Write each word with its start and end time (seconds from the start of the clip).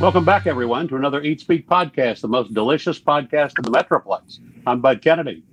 Welcome 0.00 0.24
back, 0.24 0.46
everyone, 0.46 0.88
to 0.88 0.96
another 0.96 1.20
Eats 1.20 1.44
Beat 1.44 1.68
podcast, 1.68 2.22
the 2.22 2.28
most 2.28 2.54
delicious 2.54 2.98
podcast 2.98 3.52
in 3.58 3.64
the 3.64 3.70
Metroplex. 3.70 4.38
I'm 4.66 4.80
Bud 4.80 5.02
Kennedy. 5.02 5.44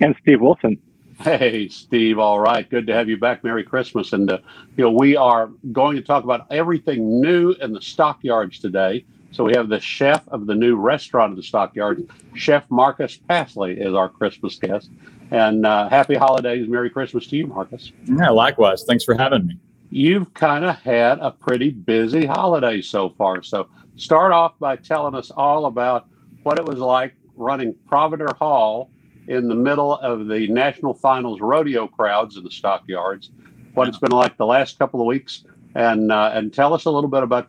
And 0.00 0.16
Steve 0.22 0.40
Wilson. 0.40 0.78
Hey, 1.20 1.68
Steve. 1.68 2.18
All 2.18 2.40
right. 2.40 2.68
Good 2.70 2.86
to 2.86 2.94
have 2.94 3.06
you 3.06 3.18
back. 3.18 3.44
Merry 3.44 3.62
Christmas. 3.62 4.14
And, 4.14 4.32
uh, 4.32 4.38
you 4.78 4.84
know, 4.84 4.90
we 4.90 5.14
are 5.14 5.50
going 5.72 5.94
to 5.96 6.02
talk 6.02 6.24
about 6.24 6.46
everything 6.50 7.20
new 7.20 7.50
in 7.60 7.74
the 7.74 7.82
stockyards 7.82 8.58
today. 8.58 9.04
So 9.32 9.44
we 9.44 9.52
have 9.54 9.68
the 9.68 9.78
chef 9.78 10.26
of 10.28 10.46
the 10.46 10.54
new 10.54 10.76
restaurant 10.76 11.32
of 11.32 11.36
the 11.36 11.42
stockyards, 11.42 12.00
Chef 12.34 12.64
Marcus 12.70 13.18
Paslay, 13.28 13.76
is 13.78 13.92
our 13.92 14.08
Christmas 14.08 14.58
guest. 14.58 14.90
And 15.30 15.66
uh, 15.66 15.90
happy 15.90 16.14
holidays. 16.14 16.66
Merry 16.66 16.88
Christmas 16.88 17.26
to 17.26 17.36
you, 17.36 17.46
Marcus. 17.46 17.92
Yeah, 18.06 18.30
likewise. 18.30 18.84
Thanks 18.88 19.04
for 19.04 19.14
having 19.14 19.46
me. 19.46 19.58
You've 19.90 20.32
kind 20.34 20.64
of 20.64 20.76
had 20.76 21.18
a 21.20 21.30
pretty 21.30 21.70
busy 21.70 22.26
holiday 22.26 22.82
so 22.82 23.10
far. 23.10 23.42
So 23.42 23.68
start 23.96 24.32
off 24.32 24.58
by 24.58 24.76
telling 24.76 25.14
us 25.14 25.30
all 25.30 25.66
about 25.66 26.08
what 26.42 26.58
it 26.58 26.64
was 26.64 26.78
like 26.78 27.14
running 27.36 27.74
Provender 27.88 28.34
Hall 28.36 28.90
in 29.28 29.48
the 29.48 29.54
middle 29.54 29.94
of 29.98 30.28
the 30.28 30.46
national 30.48 30.94
finals 30.94 31.40
rodeo 31.40 31.86
crowds 31.86 32.36
in 32.36 32.44
the 32.44 32.50
stockyards, 32.50 33.30
what 33.74 33.88
it's 33.88 33.98
been 33.98 34.12
like 34.12 34.36
the 34.36 34.46
last 34.46 34.78
couple 34.78 35.00
of 35.00 35.06
weeks, 35.06 35.44
and 35.74 36.10
uh, 36.12 36.30
and 36.34 36.52
tell 36.52 36.72
us 36.74 36.84
a 36.84 36.90
little 36.90 37.10
bit 37.10 37.22
about. 37.22 37.48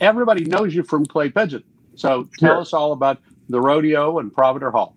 Everybody 0.00 0.44
knows 0.44 0.74
you 0.74 0.82
from 0.82 1.06
Clay 1.06 1.30
Pigeon, 1.30 1.62
so 1.94 2.24
tell 2.38 2.54
Sure. 2.54 2.60
us 2.60 2.72
all 2.72 2.92
about 2.92 3.18
the 3.48 3.60
rodeo 3.60 4.18
and 4.18 4.32
Provender 4.32 4.72
Hall. 4.72 4.96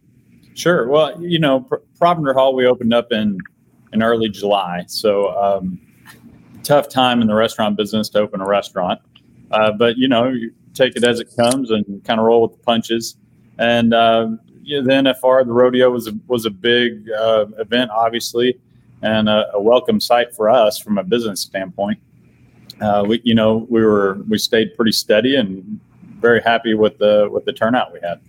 Sure. 0.56 0.88
Well, 0.88 1.22
you 1.22 1.38
know, 1.38 1.62
Pr- 1.62 1.76
Provender 2.00 2.34
Hall 2.34 2.56
we 2.56 2.66
opened 2.66 2.94
up 2.94 3.12
in 3.12 3.38
in 3.94 4.02
early 4.02 4.30
July, 4.30 4.86
so 4.88 5.30
um, 5.38 5.80
tough 6.66 6.90
time 6.90 7.22
in 7.22 7.28
the 7.28 7.36
restaurant 7.36 7.78
business 7.78 8.10
to 8.10 8.20
open 8.20 8.42
a 8.42 8.48
restaurant. 8.48 9.00
Uh, 9.52 9.72
but 9.72 9.98
you 9.98 10.08
know, 10.08 10.30
you 10.30 10.52
take 10.74 10.96
it 10.96 11.04
as 11.04 11.20
it 11.20 11.30
comes 11.38 11.72
and 11.72 12.04
kind 12.04 12.20
of 12.20 12.26
roll 12.26 12.42
with 12.42 12.52
the 12.54 12.64
punches. 12.64 13.16
And 13.58 13.94
uh, 13.94 14.30
yeah, 14.64 14.82
the 14.82 14.92
NFR, 14.92 15.46
the 15.46 15.54
rodeo 15.54 15.90
was 15.92 16.08
a, 16.08 16.12
was 16.28 16.46
a 16.46 16.50
big 16.50 17.10
uh, 17.12 17.46
event, 17.60 17.92
obviously, 17.92 18.60
and 19.02 19.30
a, 19.30 19.46
a 19.54 19.62
welcome 19.62 20.00
sight 20.00 20.36
for 20.36 20.50
us 20.50 20.78
from 20.80 20.98
a 20.98 21.04
business 21.04 21.42
standpoint. 21.42 22.00
Uh, 22.82 23.06
we, 23.08 23.22
you 23.24 23.36
know, 23.36 23.66
we 23.70 23.84
were 23.84 24.20
we 24.28 24.38
stayed 24.38 24.76
pretty 24.76 24.92
steady 24.92 25.36
and 25.36 25.80
very 26.20 26.42
happy 26.42 26.74
with 26.74 26.98
the 26.98 27.30
with 27.32 27.46
the 27.46 27.54
turnout 27.54 27.94
we 27.94 28.00
had. 28.02 28.20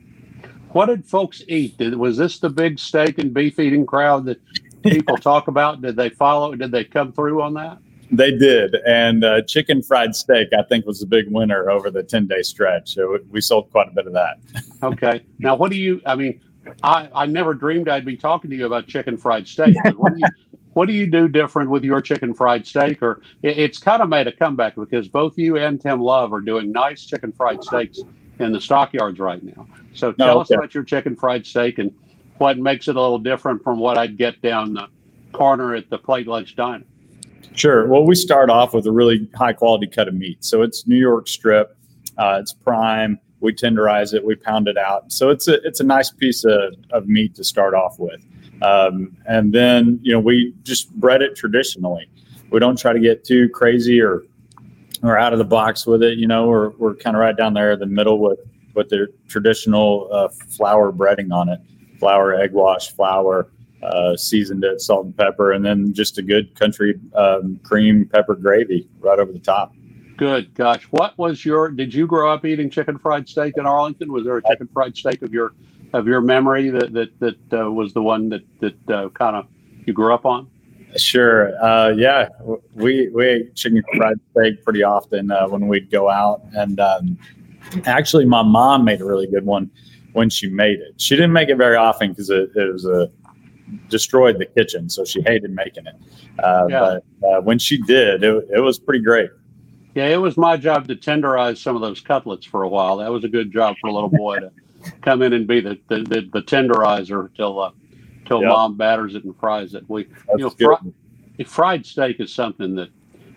What 0.70 0.87
did 0.87 1.07
folks 1.07 1.42
eat? 1.48 1.79
Did, 1.79 1.97
was 1.97 2.17
this 2.17 2.39
the 2.39 2.51
big 2.51 2.79
steak 2.79 3.19
and 3.19 3.33
beef 3.33 3.59
eating 3.59 3.87
crowd 3.87 4.27
that 4.27 4.41
people 4.83 5.17
talk 5.17 5.48
about? 5.48 5.81
Did 5.81 5.97
they 5.97 6.11
follow? 6.11 6.55
Did 6.55 6.70
they 6.70 6.84
come 6.84 7.12
through 7.12 7.42
on 7.42 7.55
that? 7.55 7.79
They 8.11 8.31
did, 8.31 8.77
and 8.87 9.25
uh, 9.25 9.43
chicken 9.43 9.83
fried 9.83 10.15
steak 10.15 10.49
I 10.57 10.62
think 10.62 10.87
was 10.87 11.03
a 11.03 11.07
big 11.07 11.31
winner 11.31 11.71
over 11.71 11.91
the 11.91 12.03
ten 12.03 12.27
day 12.27 12.43
stretch. 12.43 12.95
So 12.95 13.19
we 13.31 13.41
sold 13.41 13.71
quite 13.71 13.89
a 13.89 13.93
bit 13.93 14.07
of 14.07 14.13
that. 14.13 14.39
Okay. 14.83 15.25
Now, 15.39 15.57
what 15.57 15.73
do 15.73 15.79
you? 15.79 16.03
I 16.05 16.15
mean, 16.15 16.39
I, 16.83 17.09
I 17.15 17.25
never 17.25 17.55
dreamed 17.55 17.89
I'd 17.89 18.05
be 18.05 18.17
talking 18.17 18.51
to 18.51 18.57
you 18.57 18.67
about 18.67 18.87
chicken 18.87 19.17
fried 19.17 19.48
steak. 19.48 19.75
But 19.83 19.98
what 19.98 20.13
do 20.13 20.21
you 20.21 20.27
what 20.75 20.87
do 20.87 20.93
you 20.93 21.07
do 21.07 21.29
different 21.29 21.71
with 21.71 21.83
your 21.83 22.03
chicken 22.03 22.35
fried 22.35 22.67
steak? 22.67 23.03
Or 23.03 23.23
it, 23.43 23.59
it's 23.59 23.79
kind 23.79 24.03
of 24.03 24.11
made 24.11 24.27
a 24.27 24.33
comeback 24.33 24.77
because 24.77 25.09
both 25.09 25.39
you 25.39 25.57
and 25.57 25.81
Tim 25.81 26.01
Love 26.01 26.33
are 26.35 26.43
doing 26.43 26.70
nice 26.70 27.07
chicken 27.07 27.33
fried 27.33 27.65
steaks 27.65 28.01
in 28.39 28.53
the 28.53 28.61
stockyards 28.61 29.19
right 29.19 29.43
now. 29.43 29.67
So 29.95 30.13
tell 30.13 30.41
us 30.41 30.51
okay. 30.51 30.59
about 30.59 30.75
your 30.75 30.85
chicken 30.85 31.17
fried 31.17 31.47
steak 31.47 31.79
and 31.79 31.95
what 32.37 32.59
makes 32.59 32.89
it 32.89 32.97
a 32.97 33.01
little 33.01 33.19
different 33.19 33.63
from 33.63 33.79
what 33.79 33.97
I'd 33.97 34.19
get 34.19 34.43
down 34.43 34.75
the 34.75 34.89
corner 35.33 35.75
at 35.75 35.89
the 35.89 35.98
plate 35.98 36.27
lunch 36.27 36.55
diner. 36.55 36.85
Sure. 37.55 37.86
Well, 37.86 38.05
we 38.05 38.14
start 38.14 38.50
off 38.50 38.75
with 38.75 38.86
a 38.86 38.92
really 38.92 39.28
high 39.34 39.52
quality 39.52 39.86
cut 39.86 40.08
of 40.08 40.14
meat. 40.14 40.44
So 40.44 40.62
it's 40.62 40.86
New 40.86 40.98
York 40.98 41.28
strip. 41.28 41.77
Uh, 42.19 42.39
it's 42.41 42.52
prime. 42.52 43.19
We 43.41 43.52
tenderize 43.52 44.14
it. 44.14 44.24
We 44.24 44.34
pound 44.34 44.68
it 44.68 44.77
out. 44.79 45.12
So 45.12 45.30
it's 45.30 45.48
a 45.48 45.62
it's 45.62 45.80
a 45.80 45.85
nice 45.85 46.11
piece 46.11 46.45
of, 46.45 46.74
of 46.90 47.06
meat 47.06 47.35
to 47.36 47.45
start 47.45 47.74
off 47.74 47.98
with. 47.98 48.24
Um, 48.62 49.17
and 49.27 49.52
then 49.52 49.98
you 50.02 50.12
know 50.12 50.20
we 50.20 50.55
just 50.62 50.92
bread 50.95 51.23
it 51.23 51.36
traditionally. 51.36 52.08
We 52.51 52.61
don't 52.61 52.79
try 52.79 52.92
to 52.92 53.01
get 53.01 53.24
too 53.24 53.48
crazy 53.51 54.01
or 54.01 54.23
or 55.02 55.18
out 55.18 55.33
of 55.33 55.39
the 55.39 55.45
box 55.45 55.86
with 55.86 56.02
it. 56.02 56.18
You 56.18 56.27
know, 56.27 56.46
we're 56.46 56.70
we're 56.70 56.95
kind 56.95 57.17
of 57.17 57.20
right 57.20 57.36
down 57.36 57.55
there 57.55 57.73
in 57.73 57.79
the 57.79 57.86
middle 57.86 58.18
with 58.18 58.39
with 58.74 58.89
the 58.89 59.08
traditional 59.29 60.08
uh, 60.12 60.29
flour 60.29 60.92
breading 60.92 61.33
on 61.33 61.48
it. 61.48 61.61
Flour, 61.98 62.35
egg 62.35 62.52
wash, 62.52 62.92
flour, 62.92 63.48
uh, 63.83 64.17
seasoned 64.17 64.64
it, 64.64 64.81
salt 64.81 65.07
and 65.07 65.17
pepper, 65.17 65.53
and 65.53 65.64
then 65.64 65.92
just 65.92 66.19
a 66.19 66.23
good 66.23 66.55
country 66.59 66.98
um, 67.14 67.61
cream 67.63 68.09
pepper 68.13 68.35
gravy 68.35 68.89
right 69.01 69.19
over 69.19 69.33
the 69.33 69.39
top. 69.39 69.75
Good 70.17 70.55
gosh, 70.55 70.85
what 70.85 71.17
was 71.19 71.45
your? 71.45 71.69
Did 71.69 71.92
you 71.92 72.07
grow 72.07 72.33
up 72.33 72.45
eating 72.45 72.70
chicken 72.70 72.98
fried 72.98 73.29
steak 73.29 73.55
in 73.59 73.67
Arlington? 73.67 74.13
Was 74.13 74.25
there 74.25 74.39
a 74.39 74.42
chicken 74.42 74.69
fried 74.73 74.97
steak 74.97 75.23
of 75.23 75.33
your 75.33 75.53
of 75.92 76.07
your 76.07 76.20
memory 76.20 76.70
that 76.70 76.92
that 76.92 77.19
that 77.20 77.61
uh, 77.61 77.70
was 77.70 77.92
the 77.92 78.03
one 78.03 78.29
that 78.31 78.42
that 78.61 78.91
uh, 78.91 79.09
kind 79.11 79.36
of 79.36 79.47
you 79.85 79.92
grew 79.92 80.15
up 80.15 80.25
on? 80.25 80.48
Sure. 80.97 81.53
Uh, 81.63 81.91
yeah, 81.91 82.29
we 82.75 83.09
we 83.09 83.27
ate 83.27 83.55
chicken 83.55 83.83
fried 83.97 84.19
steak 84.31 84.65
pretty 84.65 84.83
often 84.83 85.31
uh, 85.31 85.47
when 85.48 85.69
we'd 85.69 85.91
go 85.91 86.09
out, 86.09 86.42
and 86.55 86.81
um, 86.81 87.19
actually, 87.85 88.25
my 88.25 88.42
mom 88.42 88.85
made 88.85 89.01
a 89.01 89.05
really 89.05 89.27
good 89.27 89.45
one 89.45 89.70
when 90.13 90.31
she 90.31 90.48
made 90.48 90.79
it. 90.79 90.98
She 90.98 91.15
didn't 91.15 91.33
make 91.33 91.51
it 91.51 91.57
very 91.57 91.77
often 91.77 92.11
because 92.11 92.31
it, 92.31 92.51
it 92.55 92.73
was 92.73 92.86
a 92.86 93.11
destroyed 93.89 94.39
the 94.39 94.47
kitchen, 94.47 94.89
so 94.89 95.05
she 95.05 95.23
hated 95.23 95.51
making 95.53 95.87
it. 95.87 95.95
Uh, 96.39 96.67
Yeah. 96.69 96.99
But 97.21 97.29
uh, 97.29 97.41
when 97.41 97.59
she 97.59 97.79
did, 97.83 98.23
it, 98.23 98.49
it 98.55 98.61
was 98.61 98.79
pretty 98.79 99.03
great. 99.05 99.31
Yeah, 99.95 100.07
it 100.09 100.19
was 100.19 100.37
my 100.37 100.57
job 100.57 100.87
to 100.89 100.95
tenderize 100.95 101.57
some 101.59 101.75
of 101.75 101.83
those 101.83 102.01
cutlets 102.01 102.45
for 102.45 102.63
a 102.63 102.69
while. 102.69 102.99
That 102.99 103.11
was 103.11 103.25
a 103.25 103.29
good 103.29 103.51
job 103.51 103.77
for 103.81 103.89
a 103.89 103.93
little 103.93 104.11
boy 104.11 104.41
to 104.41 104.53
come 105.03 105.23
in 105.23 105.33
and 105.33 105.47
be 105.47 105.61
the 105.61 105.79
the, 105.89 105.99
the, 106.03 106.29
the 106.33 106.43
tenderizer 106.43 107.35
till 107.35 107.59
uh, 107.61 107.71
till 108.27 108.43
Yep. 108.43 108.49
mom 108.51 108.77
batters 108.77 109.15
it 109.15 109.25
and 109.25 109.35
fries 109.39 109.73
it. 109.75 109.85
We 109.89 110.05
That's 110.05 110.39
you 110.39 110.45
know 110.45 110.51
fri- 110.51 111.45
fried 111.45 111.87
steak 111.87 112.21
is 112.21 112.33
something 112.35 112.75
that 112.77 112.91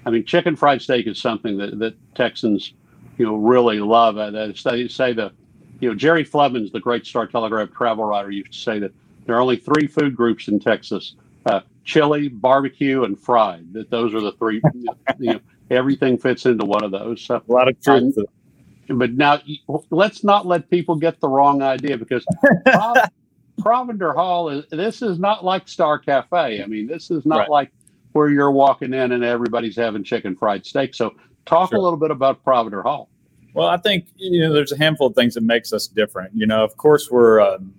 I 0.05 0.09
mean 0.09 0.25
chicken 0.25 0.55
fried 0.57 0.81
steak 0.81 1.07
is 1.07 1.21
something 1.21 1.57
that, 1.59 1.79
that 1.79 1.95
Texans 2.13 2.73
you 3.17 3.25
know 3.25 3.35
really 3.37 3.79
love. 3.79 4.17
Uh, 4.17 4.29
they 4.31 4.87
say, 4.87 5.13
the 5.13 5.31
you 5.79 5.87
know 5.89 5.95
Jerry 5.95 6.25
Flemmons, 6.25 6.71
the 6.73 6.79
great 6.81 7.05
Star-Telegram 7.05 7.69
travel 7.69 8.03
writer, 8.03 8.31
used 8.31 8.51
to 8.51 8.59
say 8.59 8.79
that 8.79 8.91
there 9.29 9.37
are 9.37 9.41
only 9.41 9.57
three 9.57 9.85
food 9.85 10.15
groups 10.15 10.47
in 10.47 10.59
Texas: 10.59 11.13
uh, 11.45 11.59
chili, 11.83 12.29
barbecue, 12.29 13.03
and 13.03 13.15
fried. 13.19 13.71
That 13.73 13.91
those 13.91 14.11
are 14.15 14.21
the 14.21 14.31
three. 14.31 14.59
you 15.19 15.33
know, 15.33 15.39
everything 15.69 16.17
fits 16.17 16.47
into 16.47 16.65
one 16.65 16.83
of 16.83 16.89
those. 16.89 17.21
So, 17.21 17.35
a 17.35 17.51
lot 17.51 17.67
of 17.67 17.79
truth. 17.79 18.15
to 18.15 18.25
but 18.95 19.13
now 19.13 19.39
let's 19.91 20.23
not 20.23 20.47
let 20.47 20.67
people 20.71 20.95
get 20.95 21.19
the 21.21 21.27
wrong 21.27 21.61
idea 21.61 21.95
because 21.95 22.25
Prov- 22.65 23.07
Provender 23.61 24.15
Hall 24.15 24.49
is 24.49 24.65
this 24.71 25.03
is 25.03 25.19
not 25.19 25.45
like 25.45 25.67
Star 25.67 25.99
Cafe. 25.99 26.63
I 26.63 26.65
mean, 26.65 26.87
this 26.87 27.11
is 27.11 27.23
not 27.23 27.37
Right. 27.41 27.49
like 27.51 27.71
where 28.13 28.29
you're 28.31 28.49
walking 28.49 28.95
in 28.95 29.11
and 29.11 29.23
everybody's 29.23 29.75
having 29.75 30.03
chicken 30.03 30.35
fried 30.35 30.65
steak. 30.65 30.95
So, 30.95 31.13
talk 31.45 31.69
Sure. 31.69 31.77
a 31.77 31.81
little 31.83 31.99
bit 31.99 32.09
about 32.09 32.43
Provender 32.43 32.81
Hall. 32.81 33.09
Well, 33.53 33.67
I 33.67 33.77
think 33.77 34.07
you 34.15 34.41
know 34.41 34.53
there's 34.53 34.71
a 34.71 34.77
handful 34.77 35.05
of 35.05 35.13
things 35.13 35.35
that 35.35 35.43
makes 35.43 35.71
us 35.71 35.85
different. 35.85 36.31
You 36.33 36.47
know, 36.47 36.63
of 36.63 36.75
course 36.77 37.09
we're 37.11 37.41
um, 37.41 37.71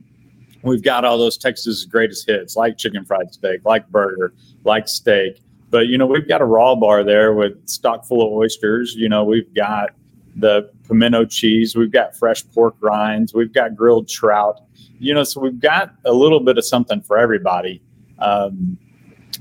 we've 0.62 0.82
got 0.82 1.04
all 1.04 1.18
those 1.18 1.36
Texas 1.36 1.84
greatest 1.84 2.26
hits 2.26 2.56
like 2.56 2.76
chicken 2.76 3.04
fried 3.04 3.32
steak, 3.32 3.64
like 3.64 3.88
burger, 3.88 4.32
like 4.64 4.88
steak. 4.88 5.40
But 5.70 5.86
you 5.86 5.98
know, 5.98 6.06
we've 6.06 6.28
got 6.28 6.40
a 6.40 6.44
raw 6.44 6.74
bar 6.74 7.04
there 7.04 7.32
with 7.32 7.68
stock 7.68 8.04
full 8.04 8.26
of 8.26 8.32
oysters. 8.32 8.94
You 8.94 9.08
know, 9.08 9.24
we've 9.24 9.52
got 9.54 9.90
the 10.36 10.70
pimento 10.86 11.24
cheese, 11.24 11.74
we've 11.74 11.90
got 11.90 12.16
fresh 12.16 12.44
pork 12.52 12.76
rinds, 12.80 13.34
we've 13.34 13.52
got 13.52 13.76
grilled 13.76 14.08
trout. 14.08 14.60
You 14.98 15.14
know, 15.14 15.24
so 15.24 15.40
we've 15.40 15.60
got 15.60 15.94
a 16.04 16.12
little 16.12 16.40
bit 16.40 16.58
of 16.58 16.64
something 16.64 17.00
for 17.00 17.18
everybody. 17.18 17.80
Um, 18.18 18.76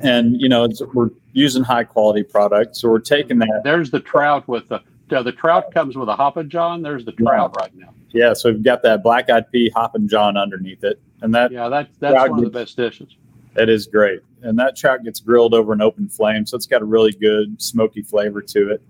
and 0.02 0.40
you 0.40 0.48
know, 0.48 0.64
it's, 0.64 0.82
we're 0.94 1.10
using 1.34 1.64
high 1.64 1.84
quality 1.84 2.24
products, 2.24 2.82
so 2.82 2.90
we're 2.90 3.00
taking 3.00 3.40
that 3.40 3.62
There's 3.64 3.92
the 3.92 4.00
trout 4.00 4.48
with 4.48 4.70
the 4.70 4.82
the 5.10 5.32
trout 5.32 5.74
comes 5.74 5.98
with 5.98 6.08
a 6.08 6.16
Hoppin' 6.16 6.50
John. 6.50 6.84
There's 6.84 7.04
the 7.04 7.12
trout 7.14 7.56
right 7.58 7.76
now. 7.76 7.90
Yeah, 8.12 8.34
so 8.34 8.52
we've 8.52 8.64
got 8.64 8.82
that 8.84 9.04
black 9.04 9.30
eyed 9.30 9.52
pea 9.52 9.70
hoppin' 9.70 10.08
john 10.08 10.38
underneath 10.38 10.84
it, 10.84 11.00
and 11.22 11.34
that 11.36 11.52
Yeah, 11.52 11.70
that 11.70 11.90
that's 12.00 12.30
one 12.30 12.40
of 12.40 12.46
the 12.46 12.52
best 12.52 12.76
dishes. 12.78 13.16
that 13.54 13.70
is 13.70 13.88
great. 13.88 14.22
And 14.42 14.58
that 14.58 14.76
trout 14.76 15.04
gets 15.04 15.20
grilled 15.20 15.54
over 15.54 15.74
an 15.74 15.82
open 15.82 16.08
flame, 16.10 16.46
so 16.46 16.56
it's 16.56 16.66
got 16.66 16.82
a 16.82 16.86
really 16.86 17.12
good 17.12 17.62
smoky 17.62 18.02
flavor 18.02 18.42
to 18.42 18.72
it. 18.72 18.82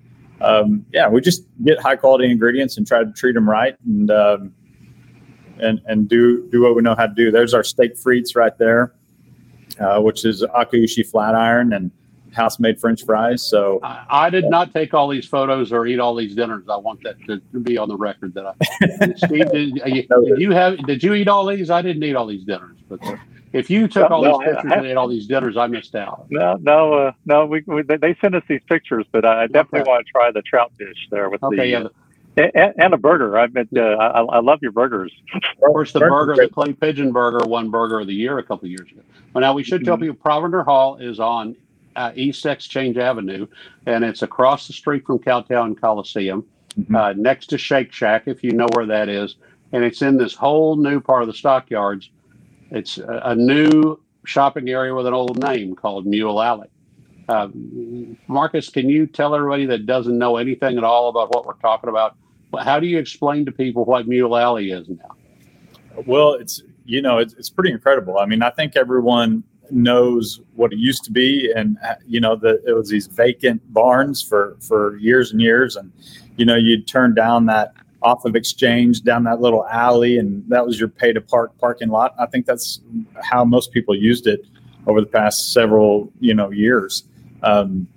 Um, 0.42 0.86
yeah, 0.94 1.10
we 1.10 1.22
just 1.22 1.44
get 1.64 1.82
high 1.82 1.96
quality 1.96 2.32
ingredients 2.32 2.78
and 2.78 2.88
try 2.88 3.04
to 3.04 3.12
treat 3.12 3.34
them 3.34 3.50
right, 3.50 3.76
and 3.86 4.12
um, 4.12 4.54
and 5.60 5.82
and 5.86 6.08
do 6.08 6.48
do 6.50 6.62
what 6.62 6.76
we 6.76 6.82
know 6.82 6.96
how 6.96 7.08
to 7.08 7.14
do. 7.14 7.32
There's 7.32 7.54
our 7.54 7.64
steak 7.64 7.96
frites 7.96 8.36
right 8.36 8.58
there, 8.58 8.94
uh, 9.80 10.00
which 10.00 10.24
is 10.24 10.44
Akaushi 10.44 11.06
flat 11.06 11.36
iron 11.36 11.74
and 11.74 11.92
house 12.34 12.60
made 12.60 12.80
French 12.80 13.04
fries. 13.06 13.42
So 13.44 13.80
I, 13.84 14.06
I 14.10 14.30
did 14.30 14.46
not 14.46 14.74
take 14.74 14.94
all 14.94 15.08
these 15.08 15.26
photos 15.26 15.72
or 15.72 15.88
eat 15.88 16.00
all 16.00 16.16
these 16.16 16.36
dinners. 16.36 16.66
I 16.70 16.78
want 16.78 17.04
that 17.04 17.16
to, 17.28 17.40
to 17.40 17.60
be 17.60 17.78
on 17.78 17.88
the 17.90 17.98
record 17.98 18.34
that 18.36 18.46
I. 18.46 19.14
Steve, 19.16 19.52
did, 19.52 19.82
uh, 19.82 19.86
you- 19.88 20.08
did 20.08 20.40
you 20.40 20.52
have? 20.52 20.78
Did 20.86 21.04
you 21.04 21.14
eat 21.14 21.28
all 21.28 21.46
these? 21.46 21.70
I 21.70 21.82
didn't 21.82 22.04
eat 22.04 22.16
all 22.16 22.28
these 22.28 22.44
dinners, 22.44 22.78
but 22.88 23.00
if 23.54 23.70
you 23.70 23.88
took 23.88 24.12
all 24.12 24.22
No, 24.24 24.38
these 24.40 24.48
pictures 24.50 24.72
I- 24.72 24.76
and 24.76 24.86
ate 24.88 24.98
all 24.98 25.08
these 25.08 25.28
dinners, 25.28 25.58
I 25.58 25.68
missed 25.68 25.96
out. 25.96 26.28
No, 26.30 26.58
no, 26.62 26.94
uh, 26.94 27.12
no. 27.26 27.46
We, 27.46 27.64
we 27.66 27.82
they- 27.84 27.98
they 27.98 28.16
send 28.22 28.36
us 28.36 28.44
these 28.48 28.62
pictures, 28.68 29.06
but 29.12 29.26
I 29.26 29.48
definitely 29.48 29.82
Okay. 29.82 29.90
want 29.92 30.06
to 30.06 30.12
try 30.12 30.32
the 30.32 30.42
trout 30.44 30.72
dish 30.78 31.08
there 31.12 31.30
with 31.30 31.42
Okay, 31.44 31.58
the 31.58 31.68
yeah. 31.68 31.80
uh, 31.84 31.90
and, 32.56 32.74
and 32.78 32.94
a 32.94 32.98
burger. 32.98 33.38
I 33.38 33.48
bet 33.48 33.68
uh, 33.76 33.82
I, 33.82 34.22
I 34.22 34.40
love 34.40 34.60
your 34.62 34.72
burgers. 34.72 35.12
Of 35.36 35.42
course, 35.60 35.92
the 35.92 36.00
burger, 36.00 36.36
the 36.36 36.48
clay 36.48 36.72
pigeon 36.74 37.12
burger, 37.12 37.46
won 37.46 37.70
burger 37.70 38.00
of 38.00 38.08
the 38.08 38.14
year 38.14 38.38
a 38.38 38.44
couple 38.44 38.66
of 38.66 38.72
years 38.72 38.90
ago. 38.92 39.02
Well, 39.34 39.42
now 39.42 39.54
we 39.54 39.64
should 39.64 39.84
tell 39.84 39.98
Mhm. 39.98 40.02
people 40.02 40.16
Provender 40.16 40.64
Hall 40.64 40.98
is 40.98 41.20
on 41.20 41.56
uh, 42.00 42.12
East 42.16 42.46
Exchange 42.46 42.98
Avenue, 42.98 43.46
and 43.86 44.06
it's 44.06 44.22
across 44.22 44.68
the 44.68 44.74
street 44.74 45.06
from 45.06 45.20
Cowtown 45.20 45.80
Coliseum, 45.80 46.46
Mhm. 46.80 46.96
uh, 46.96 47.14
next 47.18 47.48
to 47.48 47.58
Shake 47.58 47.92
Shack, 47.92 48.24
if 48.28 48.42
you 48.42 48.52
know 48.52 48.68
where 48.74 48.86
that 48.86 49.10
is. 49.10 49.36
And 49.74 49.84
it's 49.84 50.02
in 50.02 50.18
this 50.18 50.34
whole 50.34 50.78
new 50.78 51.02
part 51.02 51.24
of 51.24 51.28
the 51.28 51.34
stockyards. 51.34 52.10
It's 52.72 52.98
a, 53.00 53.22
a 53.26 53.36
new 53.36 54.00
shopping 54.26 54.70
area 54.70 54.96
with 54.96 55.08
an 55.08 55.14
old 55.14 55.44
name 55.44 55.76
called 55.76 56.06
Mule 56.06 56.42
Alley. 56.42 56.70
Um, 57.28 58.18
Marcus, 58.28 58.70
can 58.70 58.88
you 58.88 59.06
tell 59.06 59.36
everybody 59.36 59.66
that 59.68 59.86
doesn't 59.86 60.18
know 60.18 60.38
anything 60.38 60.78
at 60.78 60.84
all 60.86 61.10
about 61.10 61.34
what 61.36 61.46
we're 61.46 61.54
talking 61.56 61.90
about? 61.90 62.16
How 62.58 62.80
do 62.80 62.88
you 62.88 62.98
explain 62.98 63.46
to 63.46 63.52
people 63.52 63.84
what 63.86 64.08
Mule 64.08 64.36
Alley 64.38 64.72
is 64.72 64.88
now? 64.90 65.16
Well, 66.06 66.34
it's 66.34 66.64
you 66.86 67.02
know 67.02 67.18
it's, 67.18 67.34
it's 67.34 67.50
pretty 67.50 67.72
incredible. 67.72 68.18
I 68.18 68.26
mean, 68.26 68.42
I 68.42 68.50
think 68.52 68.76
everyone 68.78 69.44
knows 69.72 70.42
what 70.56 70.74
it 70.74 70.80
used 70.80 71.04
to 71.06 71.12
be, 71.12 71.52
and 71.56 71.78
uh, 71.84 71.96
you 72.08 72.20
know 72.20 72.36
that 72.38 72.62
it 72.66 72.74
was 72.74 72.90
these 72.90 73.08
vacant 73.08 73.62
barns 73.74 74.22
for 74.22 74.58
for 74.60 74.98
years 74.98 75.32
and 75.32 75.42
years, 75.42 75.76
and 75.76 75.92
you 76.38 76.46
know 76.46 76.56
you'd 76.56 76.88
turn 76.88 77.14
down 77.14 77.46
that 77.48 77.74
off 78.02 78.26
of 78.26 78.36
Exchange 78.36 79.02
down 79.02 79.24
that 79.26 79.42
little 79.42 79.66
alley, 79.68 80.18
and 80.18 80.44
that 80.50 80.66
was 80.66 80.80
your 80.80 80.90
pay 80.90 81.14
to 81.14 81.22
park 81.22 81.58
parking 81.60 81.90
lot. 81.90 82.14
I 82.20 82.26
think 82.26 82.46
that's 82.46 82.82
how 83.22 83.44
most 83.44 83.72
people 83.72 83.96
used 83.96 84.28
it 84.28 84.46
over 84.88 85.02
the 85.02 85.08
past 85.08 85.54
several 85.54 86.12
you 86.20 86.34
know 86.34 86.52
years. 86.52 87.04
Um, 87.44 87.88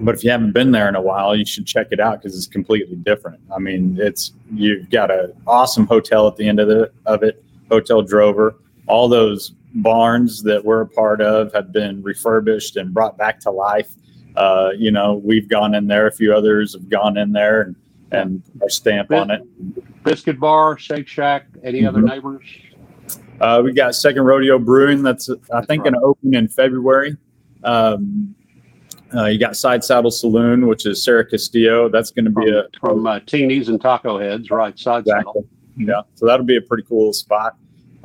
but 0.00 0.14
if 0.14 0.22
you 0.22 0.30
haven't 0.30 0.52
been 0.52 0.70
there 0.70 0.88
in 0.88 0.94
a 0.94 1.02
while, 1.02 1.34
you 1.34 1.44
should 1.44 1.66
check 1.66 1.88
it 1.90 2.00
out 2.00 2.20
because 2.20 2.36
it's 2.36 2.46
completely 2.46 2.96
different. 2.96 3.40
I 3.54 3.58
mean, 3.58 3.98
it's 4.00 4.32
you've 4.52 4.90
got 4.90 5.10
an 5.10 5.32
awesome 5.46 5.86
hotel 5.86 6.28
at 6.28 6.36
the 6.36 6.48
end 6.48 6.60
of 6.60 6.68
the 6.68 6.90
of 7.06 7.22
it, 7.22 7.42
Hotel 7.70 8.02
Drover. 8.02 8.56
All 8.86 9.08
those 9.08 9.52
barns 9.74 10.42
that 10.42 10.64
we're 10.64 10.82
a 10.82 10.88
part 10.88 11.20
of 11.20 11.52
have 11.52 11.72
been 11.72 12.02
refurbished 12.02 12.76
and 12.76 12.92
brought 12.92 13.16
back 13.18 13.38
to 13.40 13.50
life. 13.50 13.90
Uh, 14.36 14.70
you 14.76 14.90
know, 14.90 15.20
we've 15.24 15.48
gone 15.48 15.74
in 15.74 15.86
there. 15.86 16.06
A 16.06 16.12
few 16.12 16.34
others 16.34 16.72
have 16.74 16.88
gone 16.88 17.16
in 17.16 17.32
there 17.32 17.62
and 17.62 17.76
and 18.10 18.42
our 18.62 18.70
stamp 18.70 19.12
on 19.12 19.30
it. 19.30 19.42
Biscuit 20.02 20.40
Bar, 20.40 20.78
Shake 20.78 21.06
Shack, 21.06 21.46
any 21.62 21.84
other 21.84 22.00
Mhm. 22.00 22.08
neighbors? 22.08 22.44
Uh, 23.38 23.60
we 23.62 23.72
got 23.74 23.94
Second 23.94 24.22
Rodeo 24.22 24.58
Brewing. 24.58 25.02
That's 25.02 25.28
I 25.52 25.60
think 25.66 25.84
right. 25.84 25.92
going 25.92 25.94
to 25.94 26.00
open 26.00 26.34
in 26.34 26.48
February. 26.48 27.18
Um, 27.64 28.34
uh, 29.14 29.26
you 29.26 29.38
got 29.38 29.56
Side 29.56 29.84
Saddle 29.84 30.10
Saloon, 30.10 30.66
which 30.66 30.86
is 30.86 31.02
Sarah 31.04 31.24
Castillo. 31.24 31.90
That's 31.90 32.10
going 32.10 32.24
to 32.24 32.30
From, 32.32 32.44
be 32.46 32.50
a 32.50 32.64
from 32.80 33.06
uh, 33.06 33.20
Tinie's 33.26 33.68
and 33.68 33.78
Taco 33.78 34.18
Heads, 34.18 34.50
right? 34.50 34.78
Side 34.78 35.06
saddle. 35.06 35.46
Yeah. 35.76 36.00
So 36.14 36.24
that'll 36.24 36.46
be 36.46 36.56
a 36.56 36.62
pretty 36.62 36.84
cool 36.88 37.12
spot. 37.12 37.56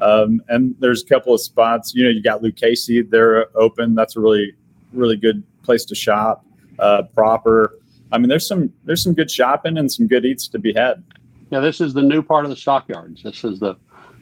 Um, 0.03 0.41
and 0.49 0.75
there's 0.79 1.01
a 1.03 1.05
couple 1.05 1.33
of 1.33 1.39
spots. 1.41 1.93
You 1.95 2.03
know, 2.03 2.09
you 2.09 2.21
got 2.21 2.43
Lucchese. 2.43 3.03
They're 3.03 3.47
open. 3.57 3.95
That's 3.95 4.15
a 4.15 4.19
really, 4.19 4.53
really 4.91 5.15
good 5.15 5.43
place 5.63 5.85
to 5.85 5.95
shop. 5.95 6.45
Uh, 6.79 7.03
proper. 7.15 7.79
I 8.11 8.17
mean, 8.17 8.27
there's 8.29 8.47
some 8.47 8.73
there's 8.83 9.01
some 9.03 9.13
good 9.13 9.29
shopping 9.31 9.77
and 9.77 9.91
some 9.91 10.07
good 10.07 10.25
eats 10.25 10.47
to 10.49 10.59
be 10.59 10.73
had. 10.73 11.03
Yeah, 11.51 11.59
this 11.61 11.79
is 11.81 11.93
the 11.93 12.01
new 12.01 12.21
part 12.21 12.45
of 12.45 12.49
the 12.49 12.55
stockyards. 12.57 13.23
This 13.23 13.43
is 13.43 13.59
the 13.59 13.75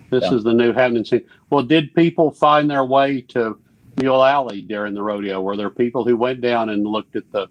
this 0.09 0.23
Yeah. 0.25 0.33
is 0.35 0.43
the 0.43 0.53
new 0.53 0.73
happening 0.73 1.05
scene. 1.05 1.23
Well, 1.49 1.63
did 1.63 1.93
people 1.95 2.31
find 2.31 2.69
their 2.69 2.83
way 2.85 3.21
to 3.29 3.57
Mule 4.01 4.23
Alley 4.23 4.61
during 4.61 4.93
the 4.93 5.01
rodeo? 5.01 5.41
Were 5.41 5.55
there 5.55 5.69
people 5.69 6.03
who 6.03 6.15
went 6.17 6.41
down 6.41 6.69
and 6.69 6.85
looked 6.85 7.15
at 7.15 7.23
the 7.31 7.47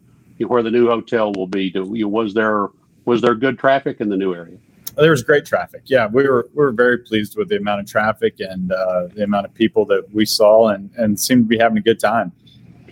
where 0.46 0.62
the 0.62 0.70
new 0.70 0.86
hotel 0.86 1.32
will 1.32 1.46
be? 1.46 1.70
Do, 1.70 1.90
you- 1.94 2.08
was 2.08 2.32
there 2.34 2.68
was 3.06 3.22
there 3.22 3.34
good 3.34 3.58
traffic 3.58 4.00
in 4.00 4.08
the 4.10 4.16
new 4.16 4.34
area? 4.34 4.58
There 5.00 5.10
was 5.10 5.22
great 5.22 5.46
traffic. 5.46 5.82
Yeah, 5.86 6.06
we 6.06 6.28
were 6.28 6.48
we 6.54 6.62
were 6.62 6.72
very 6.72 6.98
pleased 6.98 7.36
with 7.36 7.48
the 7.48 7.56
amount 7.56 7.80
of 7.80 7.86
traffic 7.86 8.34
and 8.38 8.70
uh, 8.70 9.08
the 9.14 9.24
amount 9.24 9.46
of 9.46 9.54
people 9.54 9.86
that 9.86 10.04
we 10.12 10.26
saw 10.26 10.68
and 10.68 10.90
and 10.98 11.18
seemed 11.18 11.44
to 11.44 11.48
be 11.48 11.58
having 11.58 11.78
a 11.78 11.80
good 11.80 11.98
time. 11.98 12.32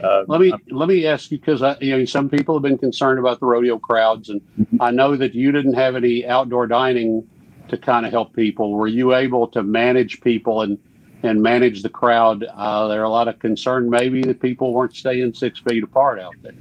Uh, 0.02 0.25
Let 0.26 0.40
me 0.40 0.52
let 0.70 0.88
me 0.88 1.06
ask 1.06 1.31
you 1.31 1.38
because 1.38 1.60
you 1.82 1.96
know 1.99 2.05
some 2.06 2.31
people 2.31 2.55
have 2.55 2.62
been 2.62 2.78
concerned 2.78 3.19
about 3.19 3.40
the 3.40 3.46
rodeo 3.46 3.78
crowds, 3.78 4.31
and 4.31 4.40
Mhm. 4.58 4.78
I 4.81 4.90
know 4.90 5.16
that 5.16 5.34
you 5.34 5.52
didn't 5.52 5.75
have 5.75 5.96
any 5.96 6.26
outdoor 6.26 6.66
dining 6.66 7.26
to 7.69 7.76
kind 7.76 8.06
of 8.06 8.12
help 8.12 8.32
people. 8.32 8.72
Were 8.72 8.87
you 8.87 9.14
able 9.14 9.46
to 9.49 9.62
manage 9.62 10.20
people 10.22 10.62
and 10.62 10.78
and 11.25 11.43
manage 11.43 11.82
the 11.82 11.88
crowd? 11.90 12.44
Uh, 12.55 12.88
there 12.88 13.00
are 13.02 13.05
a 13.05 13.10
lot 13.10 13.28
of 13.28 13.38
concern 13.40 13.90
maybe 13.90 14.22
that 14.22 14.40
people 14.40 14.72
weren't 14.72 14.96
staying 14.96 15.34
six 15.34 15.58
feet 15.60 15.82
apart 15.82 16.20
out 16.20 16.34
there. 16.43 16.52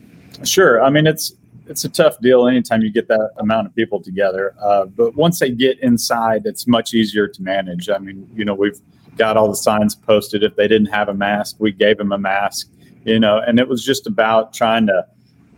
Sure. 0.43 0.83
I 0.83 0.89
mean, 0.89 1.07
it's 1.07 1.33
it's 1.69 1.83
a 1.83 1.89
tough 1.89 2.19
deal 2.19 2.47
anytime 2.47 2.81
you 2.81 2.91
get 2.91 3.07
that 3.07 3.31
amount 3.37 3.67
of 3.67 3.75
people 3.75 4.01
together. 4.01 4.55
Uh, 4.61 4.85
but 4.85 5.15
once 5.15 5.39
they 5.39 5.51
get 5.51 5.79
inside, 5.79 6.43
it's 6.45 6.67
much 6.67 6.93
easier 6.93 7.27
to 7.27 7.41
manage. 7.41 7.89
I 7.89 7.97
mean, 7.97 8.29
you 8.35 8.45
know, 8.45 8.53
we've 8.53 8.79
got 9.17 9.37
all 9.37 9.49
the 9.49 9.55
signs 9.55 9.95
posted. 9.95 10.43
If 10.43 10.55
they 10.55 10.67
didn't 10.67 10.87
have 10.87 11.09
a 11.09 11.13
mask, 11.13 11.57
we 11.59 11.71
gave 11.71 11.97
them 11.97 12.11
a 12.11 12.17
mask. 12.17 12.69
You 13.03 13.19
know, 13.19 13.39
and 13.39 13.59
it 13.59 13.67
was 13.67 13.83
just 13.85 14.07
about 14.07 14.53
trying 14.53 14.87
to 14.87 15.05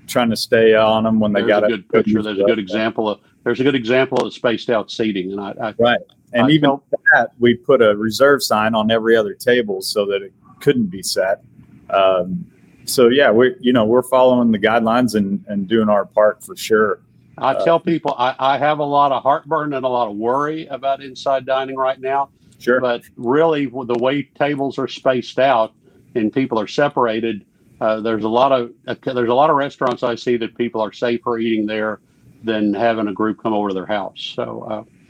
trying 0.08 0.30
to 0.30 0.36
stay 0.36 0.76
on 0.76 1.04
them 1.04 1.20
when 1.20 1.34
they 1.34 1.42
There's 1.42 1.50
got 1.50 1.64
a 1.64 1.68
good 1.68 1.90
picture. 1.90 2.22
There's 2.22 2.40
a 2.40 2.44
good 2.44 2.60
example 2.60 3.10
of 3.10 3.20
there's 3.44 3.60
a 3.60 3.64
good 3.64 3.76
example 3.76 4.26
of 4.26 4.34
spaced 4.34 4.70
out 4.70 4.92
seating, 4.92 5.32
and 5.32 5.42
I, 5.42 5.54
I 5.62 5.74
Right. 5.80 6.00
And 6.34 6.46
I 6.46 6.50
even 6.52 6.80
that, 7.14 7.32
we 7.40 7.56
put 7.56 7.82
a 7.82 7.96
reserve 7.96 8.44
sign 8.44 8.76
on 8.76 8.92
every 8.92 9.16
other 9.16 9.34
table 9.34 9.82
so 9.82 10.06
that 10.06 10.22
it 10.22 10.34
couldn't 10.60 10.88
be 10.88 11.02
set. 11.02 11.42
Um, 11.90 12.46
so 12.90 13.10
yeah, 13.10 13.32
we 13.32 13.56
you 13.60 13.74
know 13.74 13.86
we're 13.86 14.02
following 14.04 14.52
the 14.52 14.60
guidelines 14.60 15.16
and, 15.16 15.44
and 15.48 15.68
doing 15.68 15.90
our 15.90 16.06
part 16.06 16.44
for 16.44 16.56
sure. 16.56 17.02
I 17.38 17.54
Uh, 17.54 17.64
tell 17.66 17.80
people 17.80 18.16
I, 18.18 18.36
I 18.40 18.58
have 18.58 18.80
a 18.80 18.84
lot 18.86 19.12
of 19.12 19.24
heartburn 19.24 19.74
and 19.74 19.86
a 19.86 19.90
lot 19.90 20.10
of 20.10 20.18
worry 20.18 20.68
about 20.68 21.02
inside 21.02 21.46
dining 21.46 21.76
right 21.78 22.00
now. 22.00 22.30
Sure. 22.60 22.82
but 22.82 23.04
really 23.16 23.68
the 23.68 23.98
way 24.02 24.24
tables 24.24 24.78
are 24.78 24.88
spaced 24.90 25.40
out 25.40 25.72
and 26.16 26.34
people 26.34 26.60
are 26.60 26.68
separated 26.68 27.46
uh, 27.80 28.02
there's 28.02 28.26
a 28.26 28.28
lot 28.28 28.52
of 28.52 28.72
uh, 28.86 28.96
there's 29.14 29.30
a 29.30 29.34
lot 29.34 29.50
of 29.50 29.56
restaurants 29.56 30.04
i 30.04 30.14
see 30.14 30.36
that 30.36 30.58
people 30.58 30.82
are 30.82 30.92
safer 30.92 31.38
eating 31.40 31.66
there 31.66 32.02
than 32.44 32.74
having 32.74 33.08
a 33.08 33.14
group 33.14 33.42
come 33.42 33.54
over 33.54 33.70
to 33.70 33.74
their 33.74 33.86
house 33.86 34.34
so 34.36 34.62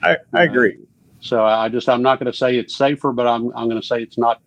uh, 0.04 0.08
I, 0.08 0.18
I 0.32 0.44
agree. 0.44 0.78
so 1.22 1.44
i 1.44 1.68
just 1.70 1.90
i'm 1.90 2.04
not 2.04 2.20
going 2.20 2.32
to 2.32 2.38
say 2.38 2.56
it's 2.56 2.76
safer 2.76 3.12
but 3.12 3.26
i'm, 3.26 3.52
I'm 3.56 3.68
going 3.68 3.82
to 3.82 3.88
say 3.88 4.04
it's 4.04 4.20
not 4.20 4.42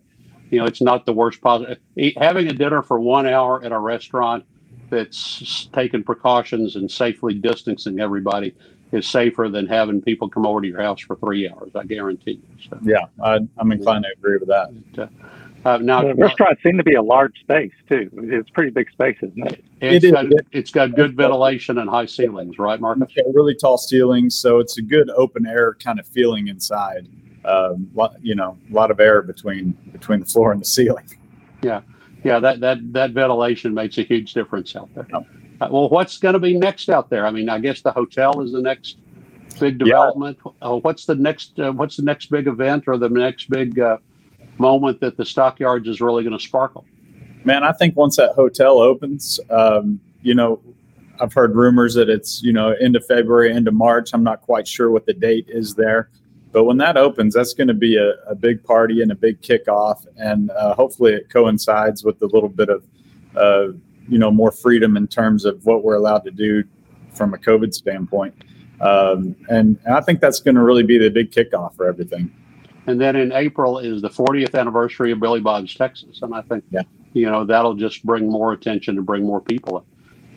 you 0.53 0.59
know 0.59 0.65
it's 0.65 0.81
not 0.81 1.05
the 1.05 1.13
worst 1.13 1.41
positive 1.41 1.79
having 2.17 2.47
a 2.47 2.53
dinner 2.53 2.83
for 2.83 2.99
one 2.99 3.25
hour 3.27 3.63
at 3.65 3.71
a 3.71 3.79
restaurant 3.79 4.45
that's 4.91 5.67
taking 5.73 6.03
precautions 6.03 6.75
and 6.75 6.89
safely 6.89 7.33
distancing 7.33 7.99
everybody 7.99 8.53
is 8.91 9.07
safer 9.07 9.49
than 9.49 9.65
having 9.65 9.99
people 9.99 10.29
come 10.29 10.45
over 10.45 10.61
to 10.61 10.67
your 10.67 10.81
house 10.81 11.01
for 11.01 11.15
three 11.15 11.49
hours 11.49 11.71
i 11.75 11.83
guarantee 11.83 12.33
you 12.33 12.69
so 12.69 12.77
Yeah, 12.83 13.05
I, 13.23 13.39
I'm 13.57 13.71
inclined 13.71 14.05
to 14.05 14.11
agree 14.15 14.37
with 14.37 14.49
that. 14.49 14.69
uh, 14.99 15.07
uh, 15.65 15.77
now, 15.77 16.03
The 16.03 16.13
restaurants 16.15 16.61
seem 16.61 16.77
to 16.77 16.83
be 16.83 16.95
a 16.95 17.01
large 17.01 17.39
space 17.39 17.71
too. 17.87 18.09
It's 18.13 18.49
pretty 18.49 18.69
big 18.71 18.91
space, 18.91 19.17
isn't 19.21 19.47
it? 19.47 19.63
it's 19.79 20.03
It 20.03 20.07
is. 20.07 20.11
got, 20.11 20.25
it's 20.51 20.71
got 20.71 20.95
good 20.95 21.15
ventilation 21.15 21.77
and 21.77 21.89
high 21.89 22.05
ceilings, 22.05 22.59
right, 22.59 22.79
Marcus? 22.79 23.07
It's 23.15 23.35
really 23.35 23.55
tall 23.55 23.77
ceilings, 23.77 24.35
so 24.35 24.59
it's 24.59 24.77
a 24.77 24.81
good 24.81 25.09
open 25.15 25.45
air 25.45 25.75
kind 25.75 25.99
of 25.99 26.05
feeling 26.07 26.49
inside. 26.49 27.07
Um, 27.45 27.89
lot, 27.93 28.15
you 28.21 28.35
know, 28.35 28.57
a 28.69 28.73
lot 28.73 28.89
of 28.91 28.99
air 28.99 29.21
between 29.21 29.71
between 29.91 30.19
the 30.19 30.25
floor 30.25 30.51
and 30.51 30.61
the 30.61 30.65
ceiling. 30.65 31.05
Yeah, 31.61 31.81
yeah, 32.23 32.39
that, 32.39 32.59
that, 32.61 32.93
that 32.93 33.11
ventilation 33.11 33.73
makes 33.73 33.97
a 33.97 34.03
huge 34.03 34.33
difference 34.33 34.75
out 34.75 34.89
there. 34.95 35.07
Yeah. 35.09 35.19
Uh, 35.61 35.67
well, 35.71 35.89
what's 35.89 36.17
going 36.17 36.33
to 36.33 36.39
be 36.39 36.57
next 36.57 36.89
out 36.89 37.09
there? 37.09 37.25
I 37.25 37.31
mean, 37.31 37.49
I 37.49 37.59
guess 37.59 37.81
the 37.81 37.91
hotel 37.91 38.41
is 38.41 38.51
the 38.51 38.61
next 38.61 38.97
big 39.59 39.79
Yeah. 39.79 39.85
development. 39.85 40.37
Uh, 40.61 40.77
what's 40.77 41.05
the 41.05 41.15
next? 41.15 41.59
Uh, 41.59 41.71
what's 41.71 41.97
the 41.97 42.03
next 42.03 42.27
big 42.31 42.47
event 42.47 42.85
or 42.87 42.97
the 42.97 43.09
next 43.09 43.49
big 43.49 43.79
uh, 43.79 43.97
moment 44.57 44.99
that 45.01 45.17
the 45.17 45.25
stockyards 45.25 45.87
is 45.87 46.01
really 46.01 46.23
going 46.23 46.37
to 46.37 46.43
sparkle? 46.43 46.85
Man, 47.45 47.63
I 47.63 47.73
think 47.73 47.95
once 47.95 48.15
that 48.17 48.33
hotel 48.35 48.79
opens, 48.79 49.39
um, 49.49 49.99
you 50.21 50.33
know, 50.33 50.61
I've 51.19 51.33
heard 51.33 51.55
rumors 51.55 51.93
that 51.95 52.09
it's 52.09 52.41
you 52.41 52.53
know 52.53 52.71
end 52.71 52.95
of 52.95 53.05
February, 53.05 53.53
end 53.53 53.67
of 53.67 53.73
March. 53.73 54.11
I'm 54.13 54.23
not 54.23 54.41
quite 54.41 54.67
sure 54.67 54.89
what 54.91 55.05
the 55.05 55.13
date 55.13 55.45
is 55.49 55.75
there, 55.75 56.09
but 56.53 56.65
when 56.65 56.77
that 56.77 56.95
opens, 56.95 57.33
that's 57.33 57.53
going 57.53 57.67
to 57.67 57.73
be 57.73 57.97
a, 57.97 58.11
a 58.27 58.35
big 58.35 58.63
party 58.63 59.01
and 59.01 59.11
a 59.11 59.15
big 59.15 59.41
kickoff, 59.41 60.05
and 60.17 60.51
uh, 60.51 60.75
hopefully 60.75 61.13
it 61.13 61.29
coincides 61.29 62.03
with 62.03 62.21
a 62.21 62.27
little 62.27 62.47
bit 62.47 62.69
of 62.69 62.83
uh, 63.35 63.73
you 64.07 64.19
know 64.19 64.31
more 64.31 64.51
freedom 64.51 64.95
in 64.95 65.07
terms 65.07 65.43
of 65.45 65.65
what 65.65 65.83
we're 65.83 65.95
allowed 65.95 66.23
to 66.25 66.31
do 66.31 66.63
from 67.13 67.33
a 67.33 67.37
COVID 67.37 67.73
standpoint. 67.73 68.35
Um, 68.81 69.35
and, 69.49 69.79
I 69.89 70.01
think 70.01 70.19
that's 70.19 70.39
going 70.39 70.55
to 70.55 70.61
really 70.61 70.83
be 70.83 70.97
the 70.97 71.09
big 71.09 71.31
kickoff 71.31 71.75
for 71.75 71.87
everything. 71.87 72.31
And 72.87 72.99
then 72.99 73.15
in 73.15 73.31
April 73.31 73.79
is 73.79 74.01
the 74.01 74.09
40th 74.09 74.59
anniversary 74.59 75.11
of 75.11 75.19
Billy 75.19 75.39
Bob's 75.39 75.73
Texas, 75.73 76.21
and 76.21 76.35
I 76.35 76.41
think 76.41 76.63
Yeah. 76.69 76.81
you 77.13 77.25
know 77.25 77.45
that'll 77.45 77.75
just 77.75 78.05
bring 78.05 78.29
more 78.29 78.53
attention 78.53 78.97
and 78.97 79.05
bring 79.05 79.23
more 79.25 79.41
people. 79.41 79.85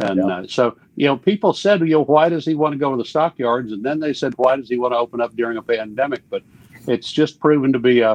And 0.01 0.19
Yeah. 0.19 0.27
uh, 0.27 0.47
so 0.47 0.77
you 0.97 1.07
know, 1.07 1.17
people 1.17 1.53
said, 1.53 1.81
you 1.81 1.87
know, 1.89 2.05
why 2.05 2.29
does 2.29 2.45
he 2.47 2.55
want 2.55 2.73
to 2.73 2.79
go 2.79 2.91
to 2.91 2.97
the 2.97 3.05
stockyards? 3.05 3.73
And 3.73 3.85
then 3.85 4.01
they 4.01 4.13
said, 4.13 4.33
why 4.37 4.57
does 4.57 4.69
he 4.69 4.79
want 4.79 4.95
to 4.95 4.99
open 4.99 5.21
up 5.21 5.37
during 5.37 5.59
a 5.59 5.63
pandemic? 5.63 6.23
But 6.31 6.43
it's 6.87 7.13
just 7.13 7.39
proven 7.41 7.73
to 7.73 7.79
be 7.79 8.01
a 8.01 8.15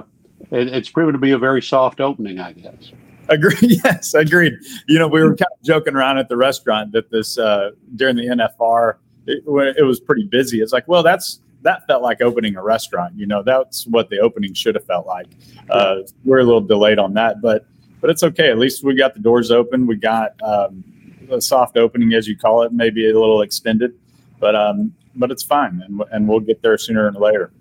it, 0.51 0.67
it's 0.67 0.89
proven 0.89 1.13
to 1.13 1.19
be 1.19 1.31
a 1.31 1.38
very 1.38 1.61
soft 1.61 2.01
opening, 2.01 2.39
I 2.39 2.53
guess. 2.53 2.91
Agreed. 3.29 3.57
Yes, 3.83 4.13
agreed. 4.13 4.53
You 4.88 5.00
know, 5.00 5.07
we 5.07 5.21
were 5.21 5.35
kind 5.35 5.51
of 5.51 5.63
joking 5.63 5.95
around 5.95 6.17
at 6.17 6.27
the 6.27 6.38
restaurant 6.38 6.91
that 6.93 7.11
this 7.11 7.38
uh, 7.38 7.71
during 7.95 8.15
the 8.15 8.25
NFR 8.25 8.95
it, 9.27 9.43
it 9.77 9.83
was 9.83 10.00
pretty 10.00 10.23
busy. 10.23 10.61
It's 10.61 10.73
like, 10.73 10.88
well, 10.88 11.03
that's 11.03 11.39
that 11.61 11.85
felt 11.88 12.01
like 12.01 12.21
opening 12.21 12.55
a 12.55 12.63
restaurant. 12.63 13.13
You 13.15 13.27
know, 13.27 13.43
that's 13.43 13.85
what 13.85 14.09
the 14.09 14.19
opening 14.19 14.53
should 14.53 14.75
have 14.75 14.85
felt 14.85 15.05
like. 15.05 15.27
Uh, 15.69 15.97
we're 16.25 16.39
a 16.39 16.43
little 16.43 16.61
delayed 16.61 16.97
on 16.97 17.13
that, 17.13 17.41
but 17.41 17.65
but 18.00 18.09
it's 18.09 18.23
okay. 18.23 18.50
At 18.50 18.57
least 18.57 18.83
we 18.83 18.95
got 18.95 19.13
the 19.13 19.19
doors 19.19 19.51
open. 19.51 19.85
We 19.85 19.95
got 19.95 20.41
um, 20.41 20.83
a 21.31 21.41
soft 21.41 21.77
opening, 21.77 22.13
as 22.13 22.27
you 22.27 22.38
call 22.38 22.63
it, 22.63 22.71
maybe 22.73 23.09
a 23.09 23.19
little 23.19 23.41
extended, 23.41 23.93
but 24.39 24.55
um, 24.55 24.93
but 25.15 25.31
it's 25.31 25.43
fine, 25.43 25.81
and 25.85 26.01
and 26.11 26.27
we'll 26.27 26.39
get 26.39 26.61
there 26.61 26.77
sooner 26.77 27.07
and 27.07 27.17
later. 27.17 27.51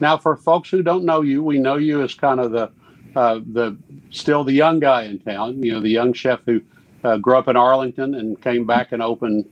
Now, 0.00 0.18
for 0.18 0.36
folks 0.36 0.70
who 0.70 0.82
don't 0.82 1.04
know 1.04 1.22
you, 1.22 1.42
we 1.42 1.58
know 1.58 1.76
you 1.76 2.02
as 2.02 2.14
kind 2.14 2.40
of 2.40 2.52
the 2.52 2.70
uh, 3.14 3.40
the 3.52 3.76
still 4.10 4.44
the 4.44 4.52
young 4.52 4.80
guy 4.80 5.04
in 5.04 5.18
town. 5.20 5.62
You 5.62 5.74
know, 5.74 5.80
the 5.80 5.90
young 5.90 6.12
chef 6.12 6.40
who 6.46 6.60
uh, 7.04 7.18
grew 7.18 7.36
up 7.36 7.48
in 7.48 7.56
Arlington 7.56 8.14
and 8.14 8.40
came 8.42 8.66
back 8.66 8.92
and 8.92 9.02
opened 9.02 9.44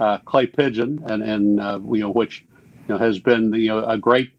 uh, 0.00 0.18
Clay 0.18 0.46
Pigeon, 0.46 1.02
and 1.08 1.22
and 1.22 1.60
uh, 1.60 1.80
you 1.92 2.00
know 2.00 2.10
which 2.10 2.44
you 2.88 2.94
know 2.94 2.98
has 2.98 3.18
been 3.18 3.52
you 3.52 3.68
know 3.68 3.84
a 3.84 3.98
great 3.98 4.30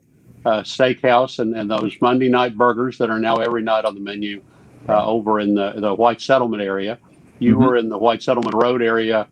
uh, 0.45 0.61
steakhouse 0.61 1.39
and, 1.39 1.55
and 1.55 1.69
those 1.69 1.95
Monday 2.01 2.29
night 2.29 2.57
burgers 2.57 2.97
that 2.97 3.09
are 3.09 3.19
now 3.19 3.35
every 3.37 3.61
night 3.61 3.85
on 3.85 3.93
the 3.93 4.01
menu 4.01 4.41
uh, 4.87 5.05
over 5.05 5.39
in 5.39 5.53
the 5.53 5.73
the 5.77 5.93
White 5.93 6.21
Settlement 6.21 6.63
area. 6.63 6.97
You 7.39 7.55
mm-hmm. 7.55 7.63
were 7.63 7.77
in 7.77 7.89
the 7.89 7.97
White 7.97 8.21
Settlement 8.21 8.55
Road 8.55 8.81
area 8.81 9.27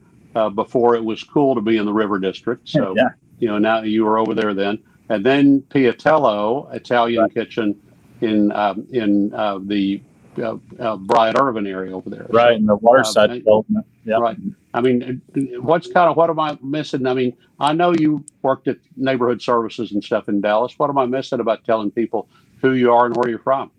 before 0.54 0.96
it 0.96 1.04
was 1.04 1.24
cool 1.24 1.56
to 1.56 1.62
be 1.62 1.78
in 1.78 1.86
the 1.86 1.94
River 1.94 2.20
District. 2.20 2.68
So 2.68 2.96
yeah. 2.96 3.10
you 3.40 3.48
know 3.48 3.58
now 3.58 3.82
you 3.82 4.06
were 4.06 4.18
over 4.18 4.34
there 4.34 4.54
then, 4.54 4.80
and 5.10 5.26
then 5.26 5.62
Piattello 5.70 6.74
Italian 6.74 7.24
right. 7.24 7.34
Kitchen 7.34 7.80
in 8.22 8.52
um, 8.52 8.88
in 8.92 9.34
uh, 9.34 9.60
the 9.62 10.02
uh, 10.40 10.58
uh, 10.80 10.96
Bryant 10.98 11.40
Irvin 11.40 11.68
area 11.68 11.96
over 11.96 12.10
there. 12.10 12.28
Right, 12.30 12.56
in 12.56 12.66
the 12.66 12.76
waterside 12.76 13.32
uh, 13.32 13.34
development. 13.36 13.86
Yep. 14.06 14.20
Right. 14.20 14.38
I 14.74 14.82
mean, 14.82 15.22
what's 15.62 15.88
kind 15.88 16.10
of 16.10 16.16
what 16.16 16.30
am 16.30 16.40
I 16.40 16.58
missing? 16.62 17.06
I 17.08 17.14
mean, 17.14 17.36
I 17.60 17.74
know 17.74 17.94
you 17.94 18.24
worked 18.42 18.68
at 18.68 18.78
neighborhood 18.96 19.42
services 19.42 19.92
and 19.92 20.04
stuff 20.04 20.30
in 20.30 20.42
Dallas. 20.42 20.78
What 20.78 20.90
am 20.90 20.98
I 20.98 21.06
missing 21.06 21.40
about 21.40 21.64
telling 21.66 21.92
people 21.92 22.30
who 22.62 22.74
you 22.74 22.92
are 22.94 23.06
and 23.06 23.16
where 23.16 23.30
you're 23.30 23.40
from? 23.40 23.72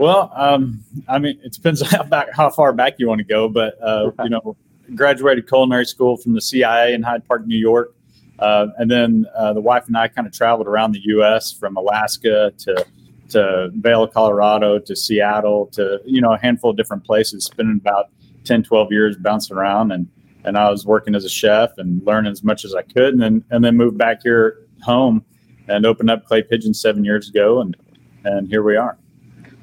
Well, 0.00 0.32
um, 0.34 0.82
I 1.08 1.18
mean, 1.18 1.38
it 1.44 1.52
depends 1.52 1.82
how 1.90 2.02
back 2.04 2.28
how 2.32 2.48
far 2.48 2.72
back 2.72 2.94
you 2.96 3.06
want 3.06 3.18
to 3.18 3.24
go, 3.24 3.50
but 3.50 3.74
uh, 3.82 4.10
you 4.24 4.30
know, 4.30 4.56
graduated 4.94 5.46
culinary 5.46 5.84
school 5.84 6.16
from 6.16 6.32
the 6.32 6.40
CIA 6.40 6.94
in 6.94 7.02
Hyde 7.02 7.28
Park, 7.28 7.46
New 7.46 7.58
York, 7.58 7.94
uh, 8.38 8.68
and 8.78 8.90
then 8.90 9.26
uh, 9.36 9.52
the 9.52 9.60
wife 9.60 9.88
and 9.88 9.98
I 9.98 10.08
kind 10.08 10.26
of 10.26 10.32
traveled 10.32 10.66
around 10.66 10.92
the 10.92 11.02
U.S. 11.04 11.52
from 11.52 11.76
Alaska 11.76 12.50
to 12.60 12.86
to 13.28 13.70
Vail, 13.74 14.06
Colorado, 14.06 14.78
to 14.78 14.96
Seattle, 14.96 15.66
to 15.72 16.00
you 16.06 16.22
know 16.22 16.32
a 16.32 16.38
handful 16.38 16.70
of 16.70 16.78
different 16.78 17.04
places. 17.04 17.44
Spending 17.44 17.76
about 17.78 18.06
10, 18.44 18.62
12 18.62 18.90
years 18.90 19.18
bouncing 19.18 19.54
around, 19.54 19.92
and 19.92 20.08
and 20.44 20.56
I 20.56 20.70
was 20.70 20.86
working 20.86 21.14
as 21.14 21.26
a 21.26 21.28
chef 21.28 21.76
and 21.76 22.02
learning 22.06 22.32
as 22.32 22.42
much 22.42 22.64
as 22.64 22.74
I 22.74 22.80
could, 22.80 23.12
and 23.12 23.20
then 23.20 23.44
and 23.50 23.62
then 23.62 23.76
moved 23.76 23.98
back 23.98 24.22
here 24.22 24.64
home 24.80 25.26
and 25.68 25.84
opened 25.84 26.08
up 26.08 26.24
Clay 26.24 26.42
Pigeon 26.42 26.72
seven 26.72 27.04
years 27.04 27.28
ago, 27.28 27.60
and 27.60 27.76
and 28.24 28.48
here 28.48 28.62
we 28.62 28.76
are. 28.76 28.96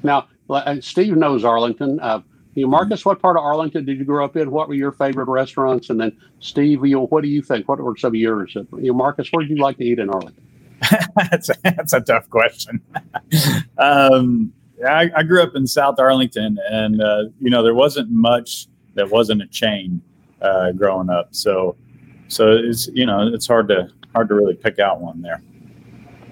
Now, 0.02 0.28
Steve 0.80 1.16
knows 1.16 1.44
Arlington. 1.44 2.00
Uh, 2.00 2.20
you 2.54 2.64
know, 2.64 2.70
Marcus, 2.70 3.04
what 3.04 3.20
part 3.20 3.36
of 3.36 3.44
Arlington 3.44 3.84
did 3.84 3.98
you 3.98 4.04
grow 4.04 4.24
up 4.24 4.36
in? 4.36 4.50
What 4.50 4.68
were 4.68 4.74
your 4.74 4.92
favorite 4.92 5.28
restaurants? 5.28 5.90
And 5.90 6.00
then 6.00 6.16
Steve, 6.40 6.84
you 6.84 6.96
know, 6.96 7.06
what 7.06 7.22
do 7.22 7.28
you 7.28 7.42
think? 7.42 7.68
What 7.68 7.78
were 7.78 7.96
some 7.96 8.08
of 8.08 8.14
yours? 8.16 8.54
You 8.54 8.66
know, 8.72 8.94
Marcus, 8.94 9.28
where 9.30 9.46
did 9.46 9.56
you 9.56 9.62
like 9.62 9.76
to 9.78 9.84
eat 9.84 9.98
in 9.98 10.10
Arlington? 10.10 10.44
that's, 11.30 11.50
a, 11.50 11.54
that's 11.62 11.92
a 11.92 12.00
tough 12.00 12.28
question. 12.30 12.80
um, 13.78 14.52
I, 14.86 15.10
I, 15.16 15.22
grew 15.22 15.42
up 15.42 15.54
in 15.54 15.66
South 15.66 15.98
Arlington, 15.98 16.58
and 16.70 17.02
uh, 17.02 17.24
you 17.40 17.50
know 17.50 17.62
there 17.62 17.74
wasn't 17.74 18.10
much 18.10 18.68
that 18.94 19.10
wasn't 19.10 19.42
a 19.42 19.46
chain 19.48 20.00
uh, 20.40 20.72
growing 20.72 21.10
up. 21.10 21.34
So, 21.34 21.76
so 22.28 22.52
it's 22.52 22.88
you 22.88 23.06
know 23.06 23.28
it's 23.32 23.46
hard 23.46 23.68
to 23.68 23.88
hard 24.14 24.28
to 24.28 24.34
really 24.34 24.54
pick 24.54 24.78
out 24.78 25.00
one 25.00 25.20
there. 25.20 25.42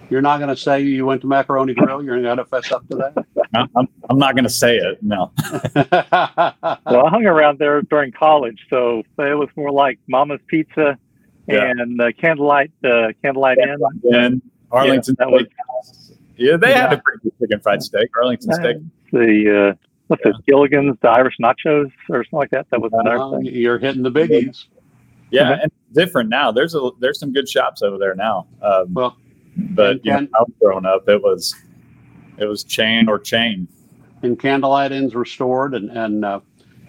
You're 0.08 0.22
not 0.22 0.38
going 0.38 0.48
to 0.48 0.56
say 0.56 0.82
you 0.82 1.04
went 1.04 1.20
to 1.22 1.26
Macaroni 1.26 1.74
Grill. 1.74 2.02
You're 2.02 2.20
going 2.22 2.36
to 2.36 2.44
fess 2.44 2.70
up 2.70 2.88
to 2.88 2.96
that. 2.96 3.26
I'm, 3.54 3.88
I'm 4.08 4.18
not 4.18 4.34
going 4.34 4.44
to 4.44 4.50
say 4.50 4.76
it. 4.76 5.02
No. 5.02 5.32
well, 5.74 7.06
I 7.06 7.10
hung 7.10 7.26
around 7.26 7.58
there 7.58 7.82
during 7.82 8.12
college, 8.12 8.66
so 8.70 9.02
it 9.18 9.38
was 9.38 9.48
more 9.56 9.72
like 9.72 9.98
Mama's 10.06 10.40
Pizza 10.46 10.98
yeah. 11.48 11.70
and 11.70 12.00
uh, 12.00 12.12
Candlelight 12.20 12.70
uh, 12.84 13.08
Candlelight 13.22 13.58
Inn. 13.58 13.76
And 14.12 14.42
Arlington 14.70 15.16
yeah, 15.18 15.26
was, 15.26 16.12
yeah, 16.36 16.56
they 16.56 16.70
yeah. 16.70 16.88
had 16.88 16.92
a 16.94 17.02
pretty 17.02 17.20
good 17.22 17.32
chicken 17.40 17.60
fried 17.60 17.82
steak. 17.82 18.10
Arlington 18.16 18.52
steak. 18.52 18.76
The 19.12 19.70
uh, 19.72 19.86
what's 20.08 20.22
yeah. 20.24 20.30
it? 20.30 20.46
Gilligan's, 20.46 20.96
the 21.00 21.08
Irish 21.08 21.36
nachos, 21.40 21.90
or 22.10 22.24
something 22.24 22.38
like 22.38 22.50
that. 22.50 22.66
That 22.70 22.80
was 22.80 22.92
another 22.92 23.18
uh, 23.18 23.30
thing. 23.30 23.46
You're 23.46 23.78
hitting 23.78 24.02
the 24.02 24.10
biggies. 24.10 24.64
Yeah, 25.30 25.52
mm-hmm. 25.52 25.62
and 25.62 25.72
different 25.92 26.28
now. 26.28 26.52
There's 26.52 26.74
a 26.74 26.90
there's 27.00 27.18
some 27.18 27.32
good 27.32 27.48
shops 27.48 27.82
over 27.82 27.98
there 27.98 28.14
now. 28.14 28.46
Um, 28.62 28.94
well, 28.94 29.16
but 29.56 30.04
you 30.04 30.12
know, 30.12 30.18
I 30.34 30.40
was 30.40 30.52
growing 30.60 30.86
up, 30.86 31.08
it 31.08 31.22
was 31.22 31.54
it 32.38 32.46
was 32.46 32.64
chain 32.64 33.08
or 33.08 33.18
chain. 33.18 33.68
And 34.22 34.38
Candlelight 34.38 34.92
Inn's 34.92 35.14
restored, 35.14 35.74
and 35.74 35.90
and 35.90 36.24
uh, 36.24 36.40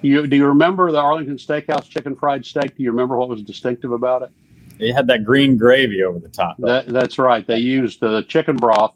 you 0.02 0.28
do 0.28 0.36
you 0.36 0.46
remember 0.46 0.92
the 0.92 1.00
Arlington 1.00 1.38
Steakhouse 1.38 1.90
chicken 1.90 2.16
fried 2.16 2.46
steak? 2.46 2.76
Do 2.76 2.84
you 2.84 2.92
remember 2.92 3.18
what 3.18 3.30
was 3.30 3.42
distinctive 3.44 3.92
about 3.92 4.24
it? 4.24 4.32
It 4.80 4.94
had 4.94 5.08
that 5.08 5.24
green 5.24 5.58
gravy 5.58 6.04
over 6.04 6.20
the 6.20 6.30
top. 6.30 6.58
That, 6.60 6.88
that's 6.88 7.18
right. 7.18 7.46
They 7.46 7.58
used 7.58 8.00
the 8.00 8.22
chicken 8.24 8.58
broth 8.58 8.94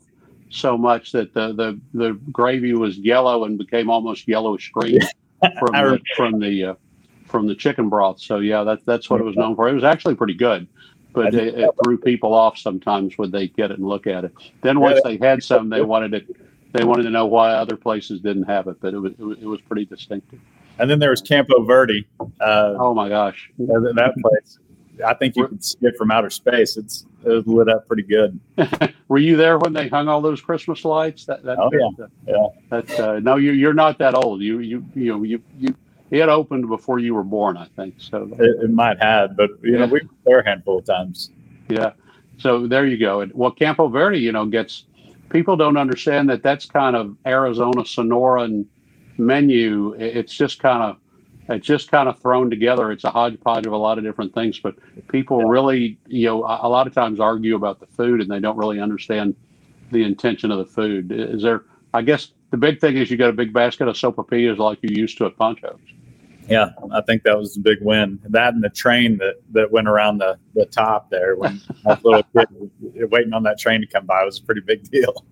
so 0.50 0.78
much 0.78 1.12
that 1.14 1.34
the, 1.34 1.54
the, 1.54 1.80
the 1.94 2.14
gravy 2.32 2.74
was 2.74 2.98
yellow 2.98 3.46
and 3.46 3.58
became 3.58 3.90
almost 3.90 4.28
yellowish 4.28 4.70
green 4.72 5.00
from 5.60 5.72
the, 5.74 6.00
from 6.16 6.40
the 6.40 6.66
uh, 6.66 6.76
from 7.26 7.48
the 7.48 7.56
chicken 7.56 7.90
broth. 7.90 8.20
So 8.20 8.40
yeah, 8.40 8.64
that, 8.64 8.86
that's 8.86 9.10
what 9.10 9.22
it 9.22 9.24
was 9.24 9.36
known 9.36 9.56
for. 9.56 9.70
It 9.70 9.74
was 9.74 9.86
actually 9.86 10.16
pretty 10.16 10.34
good, 10.34 10.68
but 11.14 11.34
it, 11.34 11.56
it 11.60 11.70
threw 11.84 11.98
people 11.98 12.34
off 12.34 12.58
sometimes 12.58 13.18
when 13.18 13.32
they 13.32 13.48
get 13.48 13.72
it 13.72 13.78
and 13.78 13.88
look 13.88 14.08
at 14.08 14.26
it. 14.26 14.34
Then 14.62 14.80
once 14.80 15.00
they 15.04 15.18
had 15.18 15.44
some, 15.44 15.70
they 15.70 15.82
wanted 15.82 16.14
it. 16.14 16.28
They 16.74 16.86
wanted 16.86 17.04
to 17.04 17.10
know 17.10 17.26
why 17.26 17.52
other 17.52 17.76
places 17.76 18.22
didn't 18.22 18.44
have 18.44 18.68
it, 18.68 18.80
but 18.80 18.94
it 18.94 19.00
was 19.00 19.14
it 19.14 19.24
was, 19.24 19.38
it 19.40 19.46
was 19.46 19.62
pretty 19.62 19.86
distinctive. 19.86 20.40
And 20.80 20.90
then 20.90 21.00
there 21.00 21.10
was 21.10 21.22
Campo 21.22 21.64
Verde. 21.64 22.08
Uh, 22.20 22.76
oh 22.80 22.94
my 22.94 23.10
gosh, 23.10 23.52
that 23.58 24.14
place 24.22 24.58
I 25.06 25.14
think 25.14 25.36
you 25.36 25.48
can 25.48 25.62
see 25.62 25.78
it 25.82 25.98
from 25.98 26.12
outer 26.12 26.30
space. 26.30 26.78
It's 26.78 27.06
it 27.24 27.30
was 27.30 27.46
lit 27.46 27.70
up 27.70 27.88
pretty 27.88 28.04
good. 28.04 28.40
Were 29.08 29.18
you 29.18 29.38
there 29.38 29.58
when 29.58 29.74
they 29.74 29.88
hung 29.88 30.08
all 30.08 30.22
those 30.22 30.42
Christmas 30.42 30.84
lights? 30.86 31.26
That, 31.26 31.44
that 31.44 31.60
oh 31.60 31.70
yeah, 31.72 32.04
uh, 32.04 32.08
yeah. 32.28 32.48
That 32.70 33.00
uh, 33.00 33.20
no, 33.20 33.38
you 33.38 33.52
you're 33.52 33.74
not 33.74 33.98
that 34.00 34.16
old. 34.16 34.42
You 34.42 34.60
you 34.60 34.86
you 34.96 35.12
know 35.14 35.24
you 35.24 35.42
you 35.58 35.76
it 36.20 36.30
opened 36.30 36.68
before 36.68 37.00
you 37.00 37.16
were 37.16 37.24
born, 37.24 37.58
I 37.58 37.68
think. 37.76 37.96
So 37.98 38.30
it, 38.40 38.64
it 38.64 38.70
might 38.70 39.02
have, 39.02 39.36
but 39.38 39.50
you 39.64 39.74
yeah. 39.74 39.80
know 39.80 39.86
we 39.86 40.02
were 40.02 40.10
there 40.26 40.40
a 40.40 40.46
handful 40.46 40.80
of 40.80 40.86
times. 40.86 41.32
Yeah. 41.70 41.94
So 42.38 42.68
there 42.68 42.86
you 42.86 42.98
go. 42.98 43.22
And 43.22 43.32
well, 43.34 43.52
Campo 43.52 43.88
Verde, 43.88 44.20
you 44.20 44.32
know, 44.32 44.46
gets 44.46 44.86
people 45.30 45.56
don't 45.56 45.78
understand 45.78 46.30
that 46.30 46.44
that's 46.44 46.66
kind 46.66 46.96
of 46.96 47.16
Arizona 47.26 47.84
Sonoran 47.84 48.66
menu. 49.18 49.94
It's 49.98 50.34
just 50.34 50.60
kind 50.60 50.84
of 50.84 50.98
it's 51.50 51.66
just 51.66 51.92
kind 51.92 52.08
of 52.08 52.20
thrown 52.20 52.50
together. 52.50 52.92
It's 52.92 53.04
a 53.04 53.10
hodgepodge 53.10 53.66
of 53.66 53.74
a 53.74 53.78
lot 53.78 53.98
of 53.98 54.04
different 54.04 54.34
things, 54.34 54.60
but 54.60 54.76
people 55.08 55.40
yeah. 55.40 55.48
really, 55.48 55.98
you 56.08 56.28
know, 56.28 56.44
a, 56.44 56.68
a 56.68 56.70
lot 56.70 56.88
of 56.88 56.94
times 56.94 57.20
argue 57.20 57.56
about 57.56 57.80
the 57.80 57.88
food 57.88 58.22
and 58.22 58.30
they 58.30 58.40
don't 58.40 58.58
really 58.58 58.80
understand 58.80 59.36
the 59.92 60.04
intention 60.04 60.52
of 60.52 60.60
the 60.60 60.66
food. 60.66 61.12
Is 61.12 61.42
there, 61.42 61.64
I 61.94 62.02
guess 62.02 62.32
the 62.52 62.58
big 62.58 62.80
thing 62.80 62.98
is 62.98 63.12
you 63.12 63.18
got 63.18 63.30
a 63.30 63.34
big 63.34 63.54
basket 63.54 63.88
of 63.88 63.96
sopapillas 63.96 64.58
like 64.58 64.80
you 64.82 64.90
used 64.96 65.18
to 65.18 65.26
at 65.26 65.38
Pancho's. 65.38 65.80
Yeah, 66.48 66.72
I 66.92 67.02
think 67.02 67.24
that 67.24 67.38
was 67.38 67.54
the 67.54 67.62
big 67.62 67.80
win. 67.82 68.20
That 68.30 68.54
and 68.54 68.64
the 68.64 68.70
train 68.70 69.18
that, 69.20 69.36
that 69.52 69.72
went 69.72 69.88
around 69.88 70.18
the, 70.18 70.38
the 70.54 70.66
top 70.66 71.10
there 71.10 71.36
when 71.36 71.62
I 71.86 71.90
was 71.90 72.04
little 72.04 72.24
kid 72.36 72.48
waiting 73.12 73.34
on 73.34 73.44
that 73.44 73.60
train 73.60 73.82
to 73.82 73.88
come 73.88 74.06
by 74.06 74.24
was 74.24 74.40
a 74.40 74.44
pretty 74.44 74.62
big 74.62 74.90
deal. 74.90 75.26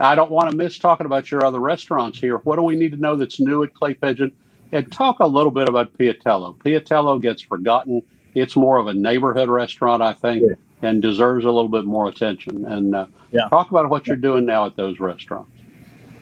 I 0.00 0.14
don't 0.14 0.30
want 0.30 0.50
to 0.50 0.56
miss 0.56 0.78
talking 0.78 1.06
about 1.06 1.30
your 1.30 1.44
other 1.44 1.60
restaurants 1.60 2.18
here. 2.18 2.38
What 2.38 2.56
do 2.56 2.62
we 2.62 2.74
need 2.74 2.92
to 2.92 2.96
know 2.96 3.16
that's 3.16 3.38
new 3.38 3.62
at 3.62 3.74
Clay 3.74 3.94
Pigeon? 3.94 4.32
and 4.72 4.90
talk 4.92 5.20
a 5.20 5.26
little 5.26 5.50
bit 5.50 5.68
about 5.68 5.96
Piattello. 5.98 6.56
Piattello 6.58 7.20
gets 7.20 7.42
forgotten. 7.42 8.02
It's 8.34 8.56
more 8.56 8.78
of 8.78 8.86
a 8.86 8.94
neighborhood 8.94 9.48
restaurant, 9.48 10.02
I 10.02 10.12
think, 10.12 10.44
yeah. 10.46 10.88
and 10.88 11.02
deserves 11.02 11.44
a 11.44 11.50
little 11.50 11.68
bit 11.68 11.84
more 11.84 12.08
attention. 12.08 12.64
And 12.66 12.94
uh, 12.94 13.06
yeah. 13.32 13.48
talk 13.48 13.70
about 13.70 13.88
what 13.90 14.06
you're 14.06 14.16
doing 14.16 14.46
now 14.46 14.66
at 14.66 14.76
those 14.76 15.00
restaurants. 15.00 15.50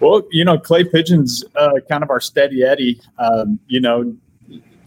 Well, 0.01 0.23
you 0.31 0.45
know, 0.45 0.59
Clay 0.59 0.85
Pigeon's 0.85 1.45
uh, 1.57 1.73
kind 1.89 2.05
of 2.05 2.11
our 2.11 2.21
steady 2.21 2.63
Eddie. 2.63 3.01
Um, 3.19 3.59
you 3.67 3.81
know, 3.81 4.15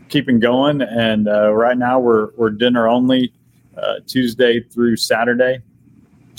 keeping 0.08 0.40
going, 0.40 0.82
and 0.82 1.28
uh, 1.28 1.52
right 1.52 1.78
now 1.78 2.00
we're 2.00 2.30
we're 2.38 2.50
dinner 2.50 2.88
only 2.88 3.34
uh, 3.78 3.96
Tuesday 4.08 4.62
through 4.62 4.96
Saturday, 4.96 5.60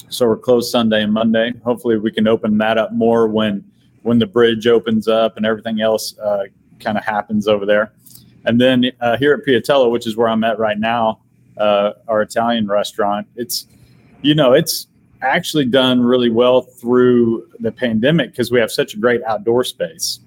so 0.09 0.27
we're 0.27 0.39
closed 0.39 0.71
Sunday 0.71 1.03
and 1.03 1.13
Monday. 1.13 1.53
Hopefully, 1.65 1.99
we 1.99 2.11
can 2.11 2.27
open 2.27 2.57
that 2.59 2.79
up 2.79 2.93
more 2.93 3.29
when 3.29 3.63
when 4.03 4.19
the 4.19 4.27
bridge 4.27 4.67
opens 4.67 5.07
up 5.07 5.37
and 5.37 5.45
everything 5.45 5.81
else 5.81 6.17
uh, 6.19 6.45
kind 6.81 6.97
of 6.97 7.05
happens 7.05 7.47
over 7.47 7.67
there. 7.67 7.93
And 8.45 8.61
then 8.61 8.91
uh, 9.01 9.17
here 9.19 9.35
at 9.35 9.47
Piattello, 9.47 9.91
which 9.91 10.07
is 10.07 10.17
where 10.17 10.29
I'm 10.29 10.43
at 10.45 10.59
right 10.59 10.79
now, 10.79 11.21
uh, 11.59 11.93
our 12.09 12.23
Italian 12.23 12.67
restaurant, 12.67 13.27
it's 13.37 13.67
you 14.23 14.35
know 14.35 14.53
it's 14.53 14.87
actually 15.23 15.67
done 15.67 16.01
really 16.01 16.31
well 16.31 16.63
through 16.63 17.49
the 17.61 17.73
pandemic 17.73 18.33
because 18.33 18.51
we 18.51 18.61
have 18.61 18.71
such 18.71 18.95
a 18.95 18.99
great 18.99 19.23
outdoor 19.25 19.65
space. 19.65 20.21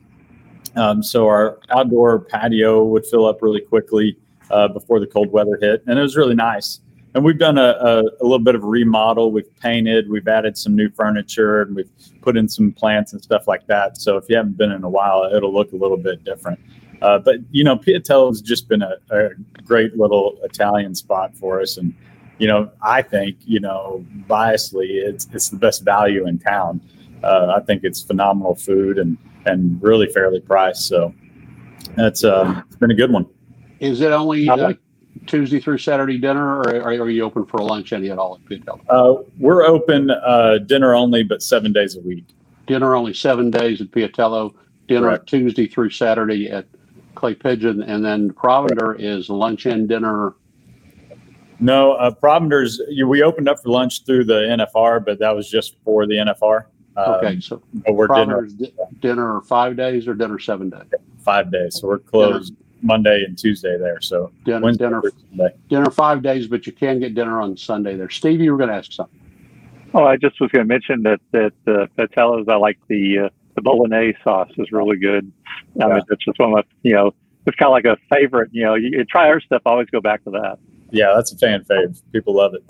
Um, 0.76 1.04
so 1.04 1.28
our 1.28 1.60
outdoor 1.70 2.20
patio 2.20 2.84
would 2.84 3.06
fill 3.06 3.26
up 3.26 3.42
really 3.42 3.62
quickly. 3.62 4.18
uh, 4.50 4.68
before 4.68 5.00
the 5.00 5.08
cold 5.08 5.32
weather 5.32 5.58
hit, 5.60 5.84
and 5.88 5.98
it 5.98 6.02
was 6.02 6.16
really 6.16 6.36
nice. 6.36 6.80
And 7.14 7.24
we've 7.24 7.40
done 7.40 7.58
a, 7.58 7.78
a, 7.80 8.04
a, 8.04 8.24
little 8.24 8.40
bit 8.40 8.56
of 8.56 8.64
remodel. 8.64 9.32
We've 9.32 9.60
painted, 9.60 10.10
we've 10.10 10.28
added 10.28 10.58
some 10.58 10.76
new 10.76 10.90
furniture, 10.90 11.62
and 11.62 11.76
we've 11.76 11.90
put 12.22 12.36
in 12.36 12.50
some 12.50 12.74
plants 12.74 13.14
and 13.14 13.24
stuff 13.24 13.48
like 13.48 13.66
that. 13.68 13.98
So 13.98 14.18
if 14.18 14.26
you 14.28 14.36
haven't 14.36 14.58
been 14.58 14.72
in 14.72 14.84
a 14.84 14.90
while, 14.90 15.24
it'll 15.34 15.54
look 15.54 15.72
a 15.72 15.78
little 15.78 15.98
bit 15.98 16.24
different. 16.26 16.60
Uh, 17.02 17.20
but 17.20 17.38
you 17.52 17.64
know, 17.64 17.78
Piattello 17.78 18.30
has 18.30 18.42
just 18.42 18.68
been 18.68 18.82
a, 18.82 18.96
a, 19.12 19.30
great 19.64 19.96
little 19.98 20.38
Italian 20.44 20.94
spot 20.94 21.36
for 21.36 21.62
us, 21.62 21.78
and 21.78 21.94
you 22.38 22.48
know, 22.48 22.72
I 22.82 23.02
think 23.02 23.38
you 23.46 23.60
know, 23.60 24.06
biasly, 24.28 24.88
it's 24.90 25.28
it's 25.34 25.50
the 25.50 25.58
best 25.58 25.84
value 25.84 26.28
in 26.28 26.40
town. 26.40 26.82
Uh, 27.24 27.54
I 27.56 27.62
think 27.62 27.84
it's 27.84 28.02
phenomenal 28.02 28.56
food 28.56 28.98
and 28.98 29.18
and 29.46 29.82
really 29.82 30.08
fairly 30.08 30.40
priced. 30.40 30.88
So 30.88 31.14
that's 31.96 32.24
uh, 32.24 32.62
it's 32.68 32.76
been 32.78 32.92
a 32.92 32.96
good 32.96 33.12
one. 33.12 33.26
Is 33.80 34.02
it 34.02 34.12
only 34.12 34.50
uh, 34.50 34.74
Tuesday 35.26 35.60
through 35.60 35.78
Saturday 35.78 36.18
dinner, 36.18 36.60
or 36.60 36.82
are 36.84 37.10
you 37.10 37.24
open 37.24 37.46
for 37.46 37.60
lunch 37.60 37.94
any 37.94 38.10
at 38.10 38.18
all 38.18 38.40
at? 38.52 38.62
Uh, 38.90 39.16
we're 39.40 39.64
open 39.64 40.12
uh, 40.12 40.60
dinner 40.66 40.94
only, 40.94 41.24
but 41.24 41.42
seven 41.42 41.72
days 41.72 41.96
a 41.96 42.02
week. 42.02 42.26
Dinner 42.68 42.96
only 42.96 43.14
seven 43.14 43.52
days 43.52 43.82
at 43.82 43.92
Piattello. 43.92 44.54
Dinner. 44.88 45.18
Tuesday 45.18 45.68
through 45.68 45.90
Saturday 45.90 46.50
at 46.50 46.68
Clay 47.16 47.34
Pigeon, 47.34 47.82
and 47.82 48.06
then 48.06 48.32
Provender 48.32 48.96
is 49.00 49.30
lunch 49.30 49.66
and 49.66 49.90
dinner. 49.90 50.36
No, 51.60 51.94
uh, 51.94 52.12
Provender's 52.12 52.82
we 53.06 53.24
opened 53.24 53.48
up 53.48 53.62
for 53.62 53.70
lunch 53.70 54.06
through 54.06 54.26
the 54.26 54.34
NFR, 54.34 55.04
but 55.06 55.20
that 55.20 55.36
was 55.36 55.50
just 55.50 55.76
for 55.84 56.06
the 56.06 56.16
NFR. 56.16 56.66
Okay, 56.98 57.28
um, 57.28 57.42
so 57.42 57.62
we're 57.90 58.08
dinner. 58.08 58.48
dinner 59.00 59.42
five 59.42 59.76
days 59.76 60.08
or 60.08 60.14
dinner 60.14 60.40
seven 60.40 60.70
days? 60.70 60.84
Five 61.20 61.52
days. 61.52 61.80
So 61.80 61.88
we're 61.88 62.00
closed 62.00 62.56
dinner. 62.56 62.66
Monday 62.82 63.24
and 63.26 63.38
Tuesday 63.38 63.78
there. 63.78 64.00
So 64.00 64.32
dinner, 64.46 64.62
Wednesday, 64.62 64.86
dinner, 64.86 65.52
dinner 65.70 65.92
five 65.92 66.22
days, 66.22 66.48
but 66.48 66.66
you 66.66 66.72
can 66.72 67.00
get 67.00 67.16
dinner 67.16 67.42
on 67.42 67.58
Sunday 67.58 67.96
there. 67.96 68.10
Steve, 68.10 68.40
you 68.40 68.52
were 68.52 68.58
going 68.58 68.70
to 68.70 68.76
ask 68.76 68.94
something. 68.94 69.20
Oh, 69.94 70.06
I 70.06 70.18
just 70.18 70.40
was 70.40 70.52
going 70.52 70.66
to 70.66 70.74
mention 70.74 71.04
that 71.04 71.20
that 71.32 71.54
uh, 71.68 71.88
Patello's. 71.98 72.48
I 72.48 72.56
like 72.56 72.78
the 72.88 73.20
uh, 73.26 73.30
the 73.56 73.62
bolognese 73.62 74.18
sauce 74.24 74.52
is 74.58 74.72
really 74.72 74.98
good. 74.98 75.32
I 75.82 75.88
mean, 75.88 76.02
it's 76.10 76.26
just 76.26 76.40
one 76.40 76.50
of 76.50 76.56
my, 76.56 76.64
you 76.84 76.94
know, 76.94 77.14
it's 77.46 77.58
kind 77.58 77.68
of 77.68 77.72
like 77.72 77.86
a 77.86 77.98
favorite. 78.14 78.50
You 78.54 78.64
know, 78.64 78.76
you, 78.76 78.90
you 78.92 79.06
try 79.06 79.28
our 79.30 79.40
stuff, 79.42 79.62
always 79.66 79.90
go 79.90 80.02
back 80.02 80.24
to 80.26 80.32
that. 80.32 80.60
Yeah, 80.92 81.14
that's 81.16 81.32
a 81.32 81.38
fan 81.38 81.64
fave. 81.64 82.02
People 82.12 82.36
love 82.36 82.54
it. 82.54 82.64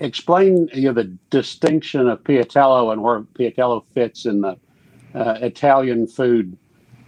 Explain 0.00 0.68
you 0.72 0.88
know, 0.88 0.92
the 0.92 1.04
distinction 1.30 2.08
of 2.08 2.22
Piattello 2.22 2.92
and 2.92 3.02
where 3.02 3.20
Piattello 3.20 3.84
fits 3.94 4.26
in 4.26 4.40
the 4.40 4.56
uh, 5.14 5.38
Italian 5.40 6.06
food 6.06 6.56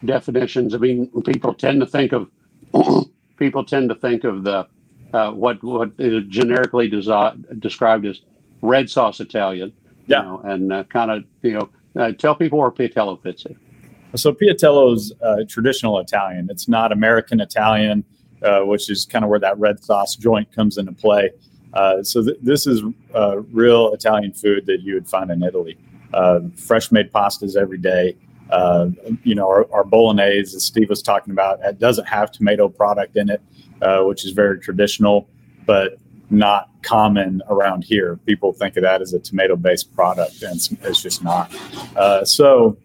definitions. 0.05 0.75
I 0.75 0.79
mean, 0.79 1.11
people 1.25 1.55
tend 1.55 1.81
to 1.81 1.87
think 1.87 2.13
of 2.13 2.31
people 3.37 3.65
tend 3.65 3.89
to 3.89 3.95
think 3.95 4.25
of 4.25 4.45
the 4.45 4.67
uh, 5.13 5.31
what 5.33 5.63
what 5.63 5.93
is 5.99 6.25
generically 6.29 6.91
desi- 6.91 7.61
described 7.61 8.07
as 8.07 8.21
red 8.63 8.89
sauce 8.89 9.21
Italian. 9.21 9.73
Yeah, 10.07 10.21
you 10.21 10.25
know, 10.27 10.41
and 10.45 10.73
uh, 10.73 10.85
kind 10.85 11.11
of 11.11 11.25
you 11.43 11.53
know 11.53 11.71
uh, 12.01 12.13
tell 12.13 12.35
people 12.35 12.59
where 12.59 12.71
Piattello 12.71 13.21
fits 13.23 13.45
in. 13.47 13.57
So 14.17 14.33
Piattello's 14.33 15.13
uh, 15.23 15.45
traditional 15.49 15.99
Italian. 15.99 16.49
It's 16.51 16.69
not 16.69 16.93
American 16.93 17.41
Italian, 17.41 18.05
uh, 18.43 18.61
which 18.61 18.91
is 18.91 19.07
kind 19.07 19.25
of 19.25 19.31
where 19.31 19.39
that 19.39 19.59
red 19.59 19.83
sauce 19.83 20.17
joint 20.17 20.51
comes 20.53 20.79
into 20.79 20.93
play. 20.93 21.31
Uh, 21.75 22.03
so 22.03 22.23
th- 22.23 22.39
this 22.43 22.67
is 22.67 22.83
uh, 23.15 23.41
real 23.53 23.93
Italian 23.93 24.33
food 24.33 24.67
that 24.67 24.81
you 24.81 24.95
would 24.95 25.07
find 25.07 25.31
in 25.31 25.43
Italy. 25.43 25.79
Uh, 26.13 26.41
fresh 26.57 26.91
made 26.91 27.13
pastas 27.13 27.57
every 27.57 27.79
day. 27.79 28.17
Uh, 28.51 28.89
you 29.23 29.35
know, 29.35 29.47
our, 29.47 29.73
our, 29.73 29.85
bolognese, 29.85 30.57
as 30.57 30.65
Steve 30.65 30.89
was 30.89 31.03
talking 31.03 31.33
about, 31.33 31.61
it 31.63 31.79
doesn't 31.79 32.09
have 32.09 32.33
tomato 32.33 32.69
product 32.69 33.17
in 33.17 33.31
it, 33.31 33.41
which 34.05 34.25
is 34.25 34.33
very 34.33 34.59
traditional, 34.59 35.29
but 35.67 35.99
not 36.31 36.69
common 36.83 37.41
around 37.49 37.85
here. 37.85 38.17
People 38.27 38.53
think 38.53 38.77
of 38.77 38.83
that 38.83 39.01
as 39.03 39.15
a 39.15 39.21
tomato 39.21 39.55
based 39.55 39.95
product, 39.95 40.43
and 40.43 40.57
it's, 40.57 40.73
it's 40.83 41.01
just 41.01 41.23
not. 41.23 41.53
so 42.27 42.77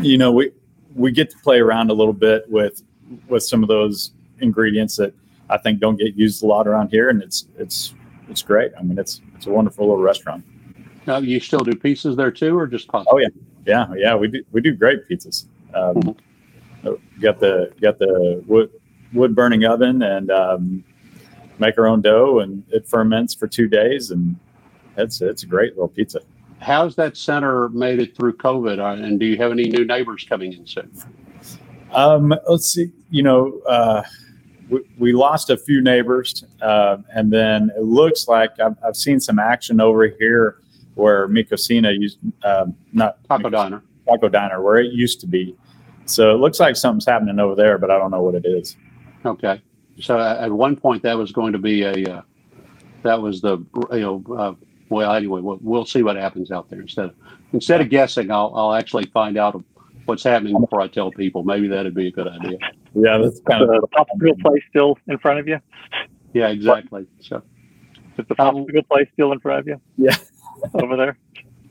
you 0.00 0.18
know, 0.18 0.32
we 0.32 0.52
we 0.94 1.12
get 1.12 1.30
to 1.30 1.38
play 1.38 1.58
around 1.60 1.90
a 1.90 1.94
little 1.94 2.12
bit 2.12 2.44
with 2.48 2.82
with 3.28 3.42
some 3.42 3.62
of 3.62 3.68
those 3.68 4.12
ingredients 4.40 4.96
that 4.96 5.14
I 5.50 5.58
think 5.58 5.80
don't 5.80 5.96
get 5.96 6.14
used 6.14 6.42
a 6.42 6.46
lot 6.46 6.66
around 6.66 6.90
here, 6.90 7.10
and 7.10 7.22
it's 7.22 7.46
it's 7.58 7.94
it's 8.28 8.42
great. 8.42 8.72
I 8.78 8.82
mean, 8.82 8.98
it's 8.98 9.20
it's 9.34 9.46
a 9.46 9.50
wonderful 9.50 9.88
little 9.88 10.02
restaurant. 10.02 10.44
Now, 11.06 11.18
you 11.18 11.40
still 11.40 11.60
do 11.60 11.72
pizzas 11.72 12.16
there 12.16 12.30
too, 12.30 12.58
or 12.58 12.66
just 12.66 12.88
pasta? 12.88 13.10
Oh 13.12 13.18
yeah, 13.18 13.28
yeah, 13.66 13.86
yeah. 13.96 14.14
We 14.14 14.28
do 14.28 14.44
we 14.52 14.60
do 14.60 14.74
great 14.74 15.08
pizzas. 15.08 15.46
Um, 15.74 15.96
mm-hmm. 15.96 17.20
Got 17.20 17.40
the 17.40 17.72
got 17.80 17.98
the 17.98 18.42
wood 18.46 18.70
wood 19.12 19.34
burning 19.34 19.64
oven 19.64 20.02
and 20.02 20.30
um, 20.30 20.84
make 21.58 21.78
our 21.78 21.86
own 21.86 22.02
dough, 22.02 22.40
and 22.40 22.62
it 22.68 22.86
ferments 22.86 23.34
for 23.34 23.46
two 23.48 23.68
days, 23.68 24.10
and 24.10 24.36
it's 24.96 25.20
it's 25.20 25.42
a 25.42 25.46
great 25.46 25.72
little 25.74 25.88
pizza 25.88 26.20
how's 26.60 26.96
that 26.96 27.16
center 27.16 27.68
made 27.70 28.00
it 28.00 28.16
through 28.16 28.36
COVID? 28.36 28.78
Uh, 28.78 29.02
and 29.02 29.18
do 29.18 29.26
you 29.26 29.36
have 29.36 29.50
any 29.50 29.64
new 29.64 29.84
neighbors 29.84 30.26
coming 30.28 30.52
in 30.52 30.66
soon? 30.66 30.90
Um, 31.92 32.34
let's 32.48 32.72
see. 32.72 32.92
You 33.10 33.22
know, 33.22 33.60
uh, 33.68 34.02
we, 34.68 34.80
we, 34.98 35.12
lost 35.12 35.50
a 35.50 35.56
few 35.56 35.80
neighbors, 35.80 36.44
uh, 36.62 36.98
and 37.14 37.32
then 37.32 37.70
it 37.76 37.82
looks 37.82 38.28
like 38.28 38.50
I've, 38.60 38.76
I've, 38.84 38.96
seen 38.96 39.20
some 39.20 39.38
action 39.38 39.80
over 39.80 40.06
here 40.06 40.60
where 40.94 41.28
Mi 41.28 41.44
Cocina 41.44 41.92
used 41.92 42.18
um, 42.44 42.74
not 42.92 43.22
Taco 43.28 43.50
Diner, 43.50 43.82
Taco 44.06 44.28
Diner, 44.28 44.62
where 44.62 44.78
it 44.78 44.92
used 44.92 45.20
to 45.20 45.26
be. 45.26 45.54
So 46.06 46.34
it 46.34 46.38
looks 46.38 46.58
like 46.60 46.76
something's 46.76 47.06
happening 47.06 47.38
over 47.38 47.54
there, 47.54 47.78
but 47.78 47.90
I 47.90 47.98
don't 47.98 48.10
know 48.10 48.22
what 48.22 48.34
it 48.34 48.46
is. 48.46 48.76
Okay. 49.24 49.62
So 50.00 50.18
at 50.18 50.50
one 50.50 50.76
point 50.76 51.02
that 51.02 51.16
was 51.16 51.32
going 51.32 51.52
to 51.52 51.58
be 51.58 51.82
a 51.82 51.92
uh, 51.92 52.22
that 53.02 53.20
was 53.20 53.40
the 53.40 53.58
you 53.92 54.00
know 54.00 54.24
uh, 54.36 54.54
well, 54.88 55.12
anyway, 55.12 55.40
we'll, 55.40 55.58
we'll 55.60 55.84
see 55.84 56.02
what 56.02 56.16
happens 56.16 56.50
out 56.50 56.68
there. 56.70 56.80
Instead 56.80 57.06
of, 57.06 57.14
instead 57.52 57.80
of 57.80 57.90
guessing, 57.90 58.30
I'll, 58.30 58.52
I'll 58.54 58.74
actually 58.74 59.04
find 59.06 59.36
out 59.36 59.62
what's 60.06 60.24
happening 60.24 60.58
before 60.58 60.80
I 60.80 60.88
tell 60.88 61.10
people. 61.10 61.42
Maybe 61.42 61.68
that'd 61.68 61.94
be 61.94 62.08
a 62.08 62.10
good 62.10 62.28
idea. 62.28 62.58
Yeah, 62.94 63.18
that's 63.18 63.40
kind 63.40 63.62
of 63.62 63.68
the 63.68 63.88
popsicle 63.88 64.40
place 64.40 64.62
still 64.70 64.98
in 65.06 65.18
front 65.18 65.38
of 65.38 65.48
you. 65.48 65.60
Yeah, 66.32 66.48
exactly. 66.48 67.06
So, 67.20 67.42
is 68.16 68.26
the 68.28 68.34
popsicle 68.34 68.78
um, 68.78 68.84
place 68.90 69.08
still 69.12 69.32
in 69.32 69.40
front 69.40 69.60
of 69.60 69.66
you? 69.66 69.80
Yeah, 69.96 70.16
over 70.74 70.96
there. 70.96 71.18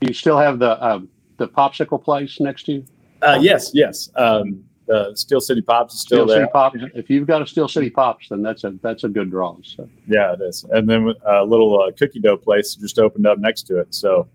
You 0.01 0.13
still 0.13 0.37
have 0.37 0.59
the 0.59 0.83
um, 0.85 1.09
the 1.37 1.47
popsicle 1.47 2.03
place 2.03 2.39
next 2.39 2.63
to 2.63 2.73
you? 2.73 2.85
Uh, 3.21 3.39
yes, 3.41 3.71
yes. 3.73 4.09
Um, 4.15 4.63
uh, 4.93 5.13
Steel 5.15 5.41
City 5.41 5.61
Pops 5.61 5.95
is 5.95 6.01
still 6.01 6.19
Steel 6.19 6.27
there. 6.27 6.37
City 6.43 6.51
Pops. 6.53 6.77
If 6.95 7.09
you've 7.09 7.27
got 7.27 7.41
a 7.41 7.47
Steel 7.47 7.67
City 7.67 7.89
Pops, 7.89 8.29
then 8.29 8.41
that's 8.41 8.63
a 8.63 8.73
that's 8.81 9.03
a 9.03 9.09
good 9.09 9.29
draw. 9.29 9.57
So. 9.61 9.89
Yeah, 10.07 10.33
it 10.33 10.41
is. 10.41 10.65
And 10.71 10.87
then 10.87 11.13
a 11.25 11.43
little 11.43 11.81
uh, 11.81 11.91
cookie 11.91 12.19
dough 12.19 12.37
place 12.37 12.75
just 12.75 12.99
opened 12.99 13.27
up 13.27 13.39
next 13.39 13.63
to 13.63 13.79
it. 13.79 13.93
So 13.93 14.27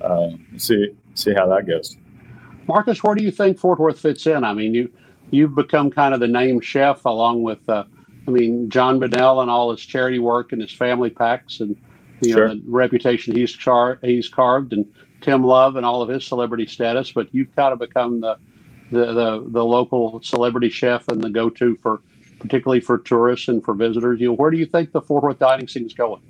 uh, 0.00 0.30
see 0.56 0.94
see 1.14 1.34
how 1.34 1.46
that 1.48 1.66
goes. 1.66 1.96
Marcus, 2.66 3.02
where 3.02 3.14
do 3.14 3.24
you 3.24 3.30
think 3.30 3.58
Fort 3.58 3.78
Worth 3.78 3.98
fits 3.98 4.26
in? 4.26 4.44
I 4.44 4.54
mean, 4.54 4.72
you 4.74 4.90
you've 5.32 5.54
become 5.54 5.90
kind 5.90 6.14
of 6.14 6.20
the 6.20 6.28
name 6.28 6.60
chef 6.60 7.04
along 7.04 7.42
with, 7.42 7.66
uh, 7.68 7.84
I 8.26 8.30
mean, 8.30 8.70
Jon 8.70 9.00
Bonnell 9.00 9.40
and 9.40 9.50
all 9.50 9.70
his 9.70 9.80
charity 9.80 10.18
work 10.18 10.52
and 10.52 10.60
his 10.60 10.72
family 10.72 11.10
packs 11.10 11.60
and 11.60 11.76
you 12.20 12.32
sure. 12.34 12.48
know 12.48 12.54
the 12.54 12.62
reputation 12.66 13.34
he's 13.34 13.50
char- 13.50 13.98
he's 14.02 14.28
carved 14.28 14.72
and 14.72 14.86
Tim 15.22 15.42
Love 15.42 15.76
and 15.76 15.84
all 15.84 16.02
of 16.02 16.08
his 16.08 16.24
celebrity 16.24 16.66
status. 16.66 17.10
But 17.10 17.34
you've 17.34 17.54
kind 17.56 17.72
of 17.72 17.78
become 17.78 18.20
the 18.20 18.36
the, 18.92 19.06
the, 19.12 19.44
the 19.48 19.64
local 19.64 20.20
celebrity 20.22 20.68
chef 20.68 21.08
and 21.08 21.22
the 21.22 21.30
go-to 21.30 21.76
for 21.76 22.02
particularly 22.38 22.80
for 22.80 22.98
tourists 22.98 23.48
and 23.48 23.64
for 23.64 23.72
visitors. 23.72 24.20
You 24.20 24.28
know, 24.28 24.34
where 24.34 24.50
do 24.50 24.58
you 24.58 24.66
think 24.66 24.92
the 24.92 25.00
Fort 25.00 25.24
Worth 25.24 25.38
dining 25.38 25.66
scene 25.66 25.86
is 25.86 25.94
going? 25.94 26.20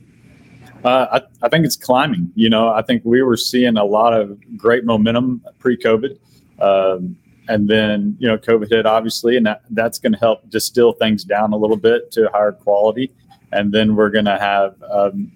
Uh, 0.84 1.20
I, 1.20 1.46
I, 1.46 1.48
think 1.48 1.64
it's 1.64 1.76
climbing. 1.76 2.30
You 2.34 2.50
know, 2.50 2.68
I 2.68 2.82
think 2.82 3.02
we 3.04 3.22
were 3.22 3.36
seeing 3.36 3.76
a 3.76 3.84
lot 3.84 4.12
of 4.12 4.38
great 4.56 4.84
momentum 4.84 5.42
pre-COVID, 5.58 6.18
um, 6.60 7.16
and 7.48 7.68
then 7.68 8.16
you 8.18 8.28
know, 8.28 8.38
COVID 8.38 8.70
hit 8.70 8.86
obviously, 8.86 9.36
and 9.36 9.46
that, 9.46 9.62
that's 9.70 9.98
going 9.98 10.12
to 10.12 10.18
help 10.18 10.48
distill 10.50 10.92
things 10.92 11.24
down 11.24 11.52
a 11.52 11.56
little 11.56 11.76
bit 11.76 12.10
to 12.12 12.30
higher 12.32 12.52
quality, 12.52 13.12
and 13.52 13.72
then 13.72 13.96
we're 13.96 14.10
going 14.10 14.26
to 14.26 14.38
have. 14.38 14.74
Um, 14.90 15.32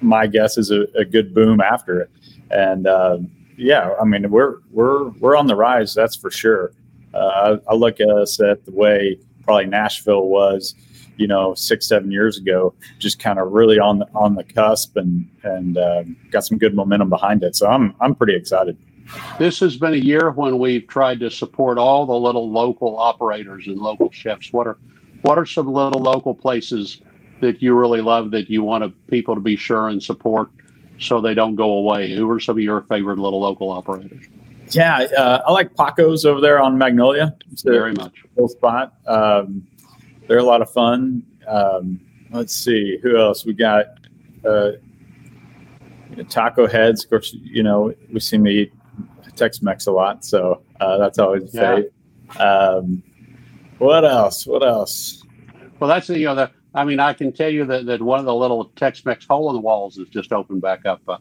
my 0.00 0.26
guess 0.26 0.56
is 0.58 0.70
a, 0.70 0.82
a, 0.96 1.04
good 1.04 1.34
boom 1.34 1.60
after 1.60 2.00
it, 2.00 2.10
and 2.50 2.86
um, 2.86 3.30
yeah, 3.56 3.94
I 4.00 4.04
mean 4.04 4.30
we're 4.30 4.58
we're 4.70 5.08
we're 5.18 5.36
on 5.36 5.46
the 5.46 5.56
rise. 5.56 5.94
That's 5.94 6.16
for 6.16 6.30
sure. 6.30 6.72
Uh, 7.14 7.58
I, 7.68 7.72
I, 7.72 7.74
look 7.74 8.00
at 8.00 8.08
us 8.08 8.38
at 8.40 8.64
the 8.64 8.70
way 8.70 9.18
probably 9.42 9.66
Nashville 9.66 10.28
was, 10.28 10.74
you 11.16 11.26
know, 11.26 11.54
six 11.54 11.88
seven 11.88 12.12
years 12.12 12.36
ago, 12.36 12.74
just 12.98 13.18
kind 13.18 13.38
of 13.38 13.50
really 13.50 13.78
on 13.78 13.98
the 13.98 14.06
on 14.14 14.34
the 14.34 14.44
cusp 14.44 14.96
and 14.96 15.28
and 15.42 15.78
uh, 15.78 16.04
got 16.30 16.44
some 16.44 16.58
good 16.58 16.74
momentum 16.74 17.08
behind 17.08 17.42
it. 17.42 17.56
So 17.56 17.66
I'm 17.66 17.94
I'm 18.00 18.14
pretty 18.14 18.36
excited. 18.36 18.76
This 19.38 19.60
has 19.60 19.76
been 19.76 19.94
a 19.94 19.98
year 19.98 20.30
when 20.30 20.58
we've 20.58 20.86
tried 20.86 21.20
to 21.20 21.30
support 21.30 21.78
all 21.78 22.06
the 22.06 22.14
little 22.14 22.50
local 22.50 22.98
operators 22.98 23.66
and 23.66 23.78
local 23.78 24.10
chefs. 24.10 24.52
What 24.52 24.66
are 24.66 24.78
what 25.22 25.38
are 25.38 25.46
some 25.46 25.72
little 25.72 26.00
local 26.00 26.34
places 26.34 27.00
that 27.40 27.62
you 27.62 27.74
really 27.74 28.00
love 28.00 28.30
that 28.32 28.50
you 28.50 28.62
want 28.62 28.94
people 29.08 29.34
to 29.34 29.40
be 29.40 29.56
sure 29.56 29.88
and 29.88 30.02
support 30.02 30.50
so 30.98 31.20
they 31.20 31.34
don't 31.34 31.54
go 31.54 31.70
away? 31.72 32.14
Who 32.14 32.28
are 32.30 32.40
some 32.40 32.56
of 32.56 32.62
your 32.62 32.82
favorite 32.82 33.18
little 33.18 33.40
local 33.40 33.70
operators? 33.70 34.26
Yeah, 34.70 34.98
uh, 35.16 35.42
I 35.46 35.52
like 35.52 35.74
Paco's 35.74 36.24
over 36.24 36.40
there 36.40 36.60
on 36.60 36.76
Magnolia. 36.76 37.34
It's 37.50 37.62
Very 37.62 37.94
much. 37.94 38.12
Cool 38.36 38.48
spot. 38.48 38.94
Um, 39.06 39.66
they're 40.26 40.38
a 40.38 40.42
lot 40.42 40.60
of 40.60 40.70
fun. 40.70 41.24
Um, 41.46 42.00
let's 42.30 42.54
see 42.54 42.98
who 43.02 43.18
else 43.18 43.46
we 43.46 43.54
got. 43.54 43.86
Uh, 44.44 44.72
taco 46.28 46.66
heads, 46.66 47.04
of 47.04 47.10
course. 47.10 47.34
You 47.40 47.62
know 47.62 47.94
we 48.12 48.20
seem 48.20 48.44
to 48.44 48.50
eat 48.50 48.72
Tex-Mex 49.38 49.86
a 49.86 49.92
lot, 49.92 50.24
so 50.24 50.62
uh, 50.80 50.98
that's 50.98 51.18
always 51.18 51.54
Yeah. 51.54 51.74
great. 51.74 52.40
Um, 52.40 53.02
what 53.78 54.04
else? 54.04 54.46
What 54.46 54.62
else? 54.62 55.22
Well, 55.78 55.88
that's 55.88 56.08
the, 56.08 56.18
you 56.18 56.26
know, 56.26 56.34
the, 56.34 56.50
I 56.74 56.84
mean, 56.84 57.00
I 57.00 57.12
can 57.12 57.32
tell 57.32 57.48
you 57.48 57.64
that, 57.66 57.86
that 57.86 58.02
one 58.02 58.18
of 58.18 58.24
the 58.26 58.34
little 58.34 58.66
Tex-Mex 58.76 59.26
hole 59.26 59.48
in 59.50 59.54
the 59.56 59.60
walls 59.62 59.96
has 59.96 60.08
just 60.08 60.32
opened 60.32 60.60
back 60.60 60.84
up. 60.84 61.00
Uh, 61.08 61.18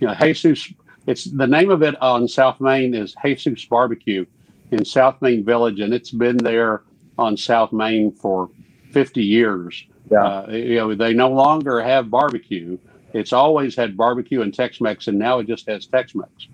you 0.00 0.06
know, 0.06 0.14
Jesus, 0.14 0.72
it's 1.06 1.24
the 1.24 1.46
name 1.46 1.70
of 1.70 1.82
it 1.82 2.00
on 2.02 2.26
South 2.26 2.60
Main 2.60 2.94
is 2.94 3.14
Jesus 3.24 3.64
Barbecue 3.66 4.24
in 4.70 4.84
South 4.84 5.20
Main 5.22 5.44
Village, 5.44 5.80
and 5.80 5.92
it's 5.94 6.10
been 6.10 6.36
there 6.38 6.82
on 7.18 7.36
South 7.36 7.72
Main 7.72 8.12
for 8.12 8.50
50 8.92 9.22
years. 9.22 9.84
Yeah. 10.10 10.24
Uh, 10.24 10.50
you 10.50 10.76
know, 10.76 10.94
they 10.94 11.12
no 11.12 11.30
longer 11.30 11.80
have 11.80 12.10
barbecue. 12.10 12.78
It's 13.12 13.32
always 13.32 13.74
had 13.76 13.96
barbecue 13.96 14.42
and 14.42 14.52
Tex-Mex, 14.52 15.08
and 15.08 15.18
now 15.18 15.38
it 15.38 15.46
just 15.46 15.66
has 15.68 15.86
Tex-Mex. 15.86 16.48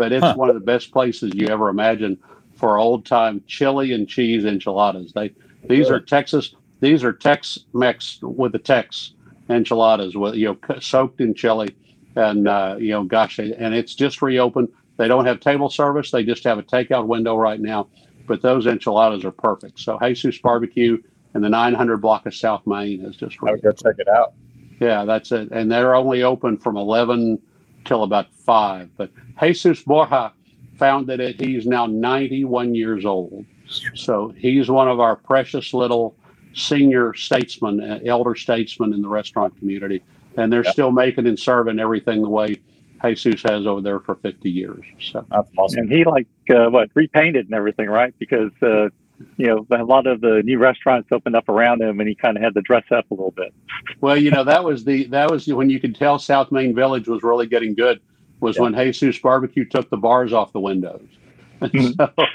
But 0.00 0.12
it's 0.12 0.24
Huh. 0.24 0.34
one 0.34 0.48
of 0.48 0.54
the 0.54 0.62
best 0.62 0.92
places 0.92 1.32
you 1.34 1.48
ever 1.48 1.68
imagine 1.68 2.18
for 2.54 2.78
old-time 2.78 3.44
chili 3.46 3.92
and 3.92 4.08
cheese 4.08 4.46
enchiladas. 4.46 5.12
They 5.12 5.32
these 5.68 5.90
are 5.90 6.00
Texas. 6.00 6.54
These 6.80 7.04
are 7.04 7.12
Tex-Mex 7.12 8.20
with 8.22 8.52
the 8.52 8.58
Tex 8.58 9.12
enchiladas, 9.50 10.16
with 10.16 10.36
you 10.36 10.46
know 10.46 10.80
soaked 10.80 11.20
in 11.20 11.34
chili, 11.34 11.76
and 12.16 12.48
uh, 12.48 12.76
you 12.78 12.90
know, 12.92 13.04
gosh, 13.04 13.38
and 13.38 13.74
it's 13.74 13.94
just 13.94 14.22
reopened. 14.22 14.68
They 14.96 15.08
don't 15.08 15.26
have 15.26 15.40
table 15.40 15.68
service. 15.70 16.10
They 16.10 16.24
just 16.24 16.44
have 16.44 16.58
a 16.58 16.62
takeout 16.62 17.06
window 17.06 17.36
right 17.36 17.60
now. 17.60 17.88
But 18.26 18.42
those 18.42 18.66
enchiladas 18.66 19.24
are 19.26 19.32
perfect. 19.32 19.80
So 19.80 19.98
Jesus 20.02 20.38
Barbecue 20.38 20.98
and 21.34 21.44
the 21.44 21.48
900 21.50 21.98
block 21.98 22.26
of 22.26 22.34
South 22.34 22.66
Main 22.66 23.04
is 23.04 23.16
just 23.16 23.36
I 23.46 23.50
would 23.52 23.62
go 23.62 23.72
check 23.72 23.96
it 23.98 24.08
out. 24.08 24.32
yeah, 24.80 25.04
that's 25.04 25.32
it. 25.32 25.50
And 25.52 25.70
they're 25.70 25.94
only 25.94 26.22
open 26.22 26.56
from 26.58 26.78
11 26.78 27.38
till 27.84 28.02
about 28.02 28.32
5. 28.32 28.90
But 28.96 29.10
Jesus 29.40 29.82
Borja 29.82 30.32
founded 30.78 31.20
it. 31.20 31.40
He's 31.40 31.66
now 31.66 31.86
91 31.86 32.74
years 32.74 33.04
old. 33.04 33.46
So 33.94 34.34
he's 34.36 34.70
one 34.70 34.88
of 34.88 35.00
our 35.00 35.16
precious 35.16 35.72
little 35.74 36.16
senior 36.54 37.14
statesmen, 37.14 37.80
uh, 37.80 38.00
elder 38.04 38.34
statesmen 38.34 38.92
in 38.92 39.02
the 39.02 39.08
restaurant 39.08 39.56
community. 39.58 40.02
And 40.36 40.52
they're 40.52 40.64
Yeah. 40.64 40.72
still 40.72 40.90
making 40.92 41.26
and 41.26 41.38
serving 41.38 41.78
everything 41.78 42.22
the 42.22 42.28
way 42.28 42.56
Jesus 43.04 43.42
has 43.42 43.66
over 43.66 43.80
there 43.80 44.00
for 44.00 44.16
50 44.16 44.50
years. 44.50 44.84
So, 45.00 45.24
That's 45.30 45.48
awesome. 45.56 45.82
And 45.82 45.92
he 45.92 46.04
like 46.04 46.26
uh, 46.50 46.68
what 46.70 46.90
repainted 46.94 47.46
and 47.46 47.54
everything, 47.54 47.88
right? 47.88 48.14
Because 48.18 48.52
uh, 48.62 48.88
you 49.36 49.46
know 49.46 49.66
a 49.70 49.84
lot 49.84 50.06
of 50.06 50.20
the 50.20 50.42
new 50.44 50.58
restaurants 50.58 51.08
opened 51.12 51.36
up 51.36 51.48
around 51.48 51.82
him, 51.82 52.00
and 52.00 52.08
he 52.08 52.14
kind 52.14 52.36
of 52.36 52.42
had 52.42 52.54
to 52.54 52.60
dress 52.62 52.84
up 52.90 53.10
a 53.10 53.14
little 53.14 53.30
bit. 53.32 53.52
well, 54.00 54.16
you 54.16 54.30
know, 54.30 54.44
that 54.44 54.64
was 54.64 54.84
the, 54.84 55.04
that 55.06 55.30
was 55.30 55.46
when 55.46 55.70
you 55.70 55.80
could 55.80 55.94
tell 55.94 56.18
South 56.18 56.50
Main 56.52 56.74
Village 56.74 57.08
was 57.08 57.22
really 57.22 57.46
getting 57.46 57.74
good 57.74 58.00
was 58.40 58.56
Yeah. 58.56 58.62
when 58.62 58.74
Jesus 58.92 59.18
Barbecue 59.18 59.64
took 59.64 59.90
the 59.90 59.96
bars 59.96 60.32
off 60.32 60.52
the 60.52 60.60
windows. 60.60 61.06
Mhm. 61.60 61.94
so, 61.96 62.26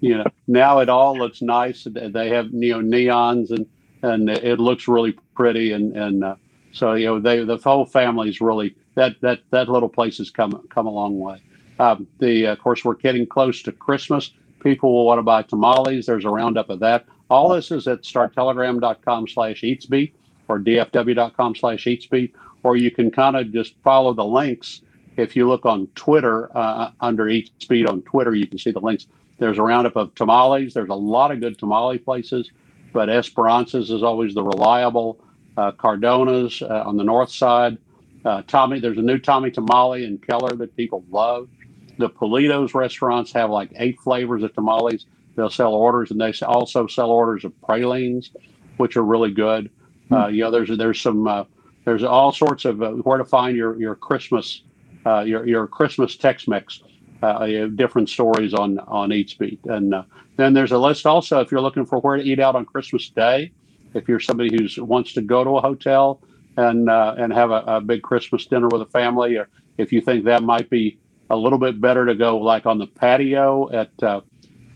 you 0.00 0.18
know, 0.18 0.24
now 0.46 0.80
it 0.80 0.88
all 0.90 1.16
looks 1.16 1.40
nice. 1.40 1.86
They 1.90 2.28
have 2.28 2.48
you 2.52 2.72
know 2.72 2.80
neons 2.80 3.50
and 3.50 3.64
and 4.02 4.28
it 4.28 4.60
looks 4.60 4.86
really 4.86 5.16
pretty 5.34 5.72
and 5.72 5.96
and 5.96 6.22
uh, 6.22 6.36
so 6.72 6.92
you 6.92 7.06
know 7.06 7.18
they 7.18 7.42
the 7.44 7.56
whole 7.56 7.86
family's 7.86 8.40
really 8.42 8.76
that 8.94 9.16
that 9.22 9.40
that 9.50 9.68
little 9.70 9.88
place 9.88 10.18
has 10.18 10.28
come 10.30 10.52
come 10.68 10.86
a 10.86 10.90
long 10.90 11.18
way. 11.18 11.40
Um, 11.80 12.06
the 12.18 12.44
of 12.44 12.58
course 12.58 12.84
we're 12.84 12.94
getting 12.96 13.26
close 13.26 13.62
to 13.62 13.72
Christmas. 13.72 14.32
People 14.60 14.92
will 14.92 15.06
want 15.06 15.18
to 15.18 15.22
buy 15.22 15.42
tamales. 15.42 16.06
There's 16.06 16.24
a 16.24 16.30
roundup 16.30 16.70
of 16.70 16.80
that. 16.80 17.06
All 17.30 17.48
this 17.50 17.70
is 17.70 17.86
at 17.86 18.02
starttelegram.com 18.02 19.28
slash 19.28 19.62
eatsbeat 19.62 20.12
or 20.48 20.58
dfw.com 20.58 21.54
slash 21.54 21.84
eatsbeat, 21.84 22.32
or 22.62 22.76
you 22.76 22.90
can 22.90 23.10
kind 23.10 23.36
of 23.36 23.52
just 23.52 23.74
follow 23.84 24.14
the 24.14 24.24
links. 24.24 24.80
If 25.16 25.36
you 25.36 25.48
look 25.48 25.66
on 25.66 25.88
Twitter, 25.94 26.56
uh, 26.56 26.90
under 27.00 27.24
Eatsbeat 27.24 27.88
on 27.88 28.02
Twitter, 28.02 28.34
you 28.34 28.46
can 28.46 28.58
see 28.58 28.70
the 28.70 28.80
links. 28.80 29.06
There's 29.38 29.58
a 29.58 29.62
roundup 29.62 29.96
of 29.96 30.14
tamales. 30.14 30.74
There's 30.74 30.88
a 30.88 30.94
lot 30.94 31.30
of 31.30 31.40
good 31.40 31.58
tamale 31.58 31.98
places, 31.98 32.50
but 32.92 33.08
Esperanza's 33.08 33.90
is 33.90 34.02
always 34.02 34.34
the 34.34 34.42
reliable. 34.42 35.18
Uh, 35.56 35.72
Cardona's 35.72 36.62
uh, 36.62 36.84
on 36.86 36.96
the 36.96 37.04
north 37.04 37.30
side. 37.30 37.78
Uh, 38.24 38.42
Tommy, 38.46 38.80
there's 38.80 38.98
a 38.98 39.02
new 39.02 39.18
Tommy 39.18 39.50
Tamale 39.50 40.04
in 40.04 40.18
Keller 40.18 40.54
that 40.56 40.76
people 40.76 41.04
love. 41.10 41.48
The 41.98 42.08
Pulido's 42.08 42.74
restaurants 42.74 43.32
have 43.32 43.50
like 43.50 43.72
eight 43.76 44.00
flavors 44.00 44.42
of 44.42 44.54
tamales. 44.54 45.06
They'll 45.34 45.50
sell 45.50 45.74
orders, 45.74 46.10
and 46.10 46.20
they 46.20 46.32
also 46.44 46.86
sell 46.86 47.10
orders 47.10 47.44
of 47.44 47.52
pralines, 47.62 48.30
which 48.76 48.96
are 48.96 49.04
really 49.04 49.30
good. 49.30 49.70
Uh, 50.10 50.28
you 50.28 50.42
know, 50.42 50.50
there's 50.50 50.76
there's 50.76 51.00
some 51.00 51.28
uh, 51.28 51.44
there's 51.84 52.02
all 52.02 52.32
sorts 52.32 52.64
of 52.64 52.82
uh, 52.82 52.90
where 52.90 53.18
to 53.18 53.24
find 53.24 53.56
your 53.56 53.78
your 53.80 53.94
Christmas 53.94 54.62
uh, 55.06 55.20
your 55.20 55.46
your 55.46 55.66
Christmas 55.66 56.16
Tex-Mex. 56.16 56.82
Uh, 57.20 57.66
different 57.74 58.08
stories 58.08 58.54
on 58.54 58.78
on 58.80 59.10
Eatsbeat, 59.10 59.58
and 59.66 59.92
uh, 59.92 60.04
then 60.36 60.54
there's 60.54 60.70
a 60.70 60.78
list 60.78 61.04
also 61.04 61.40
if 61.40 61.50
you're 61.50 61.60
looking 61.60 61.84
for 61.84 61.98
where 61.98 62.16
to 62.16 62.22
eat 62.22 62.38
out 62.38 62.54
on 62.54 62.64
Christmas 62.64 63.08
Day. 63.08 63.50
If 63.94 64.06
you're 64.06 64.20
somebody 64.20 64.50
who 64.56 64.84
wants 64.84 65.14
to 65.14 65.22
go 65.22 65.42
to 65.42 65.56
a 65.56 65.60
hotel 65.60 66.20
and 66.56 66.88
uh, 66.88 67.16
and 67.18 67.32
have 67.32 67.50
a, 67.50 67.64
a 67.66 67.80
big 67.80 68.02
Christmas 68.02 68.46
dinner 68.46 68.68
with 68.68 68.82
a 68.82 68.86
family, 68.86 69.36
or 69.36 69.48
if 69.78 69.92
you 69.92 70.00
think 70.00 70.24
that 70.26 70.44
might 70.44 70.70
be 70.70 70.98
a 71.30 71.36
little 71.36 71.58
bit 71.58 71.80
better 71.80 72.06
to 72.06 72.14
go 72.14 72.38
like 72.38 72.66
on 72.66 72.78
the 72.78 72.86
patio 72.86 73.70
at 73.72 73.90
uh, 74.02 74.20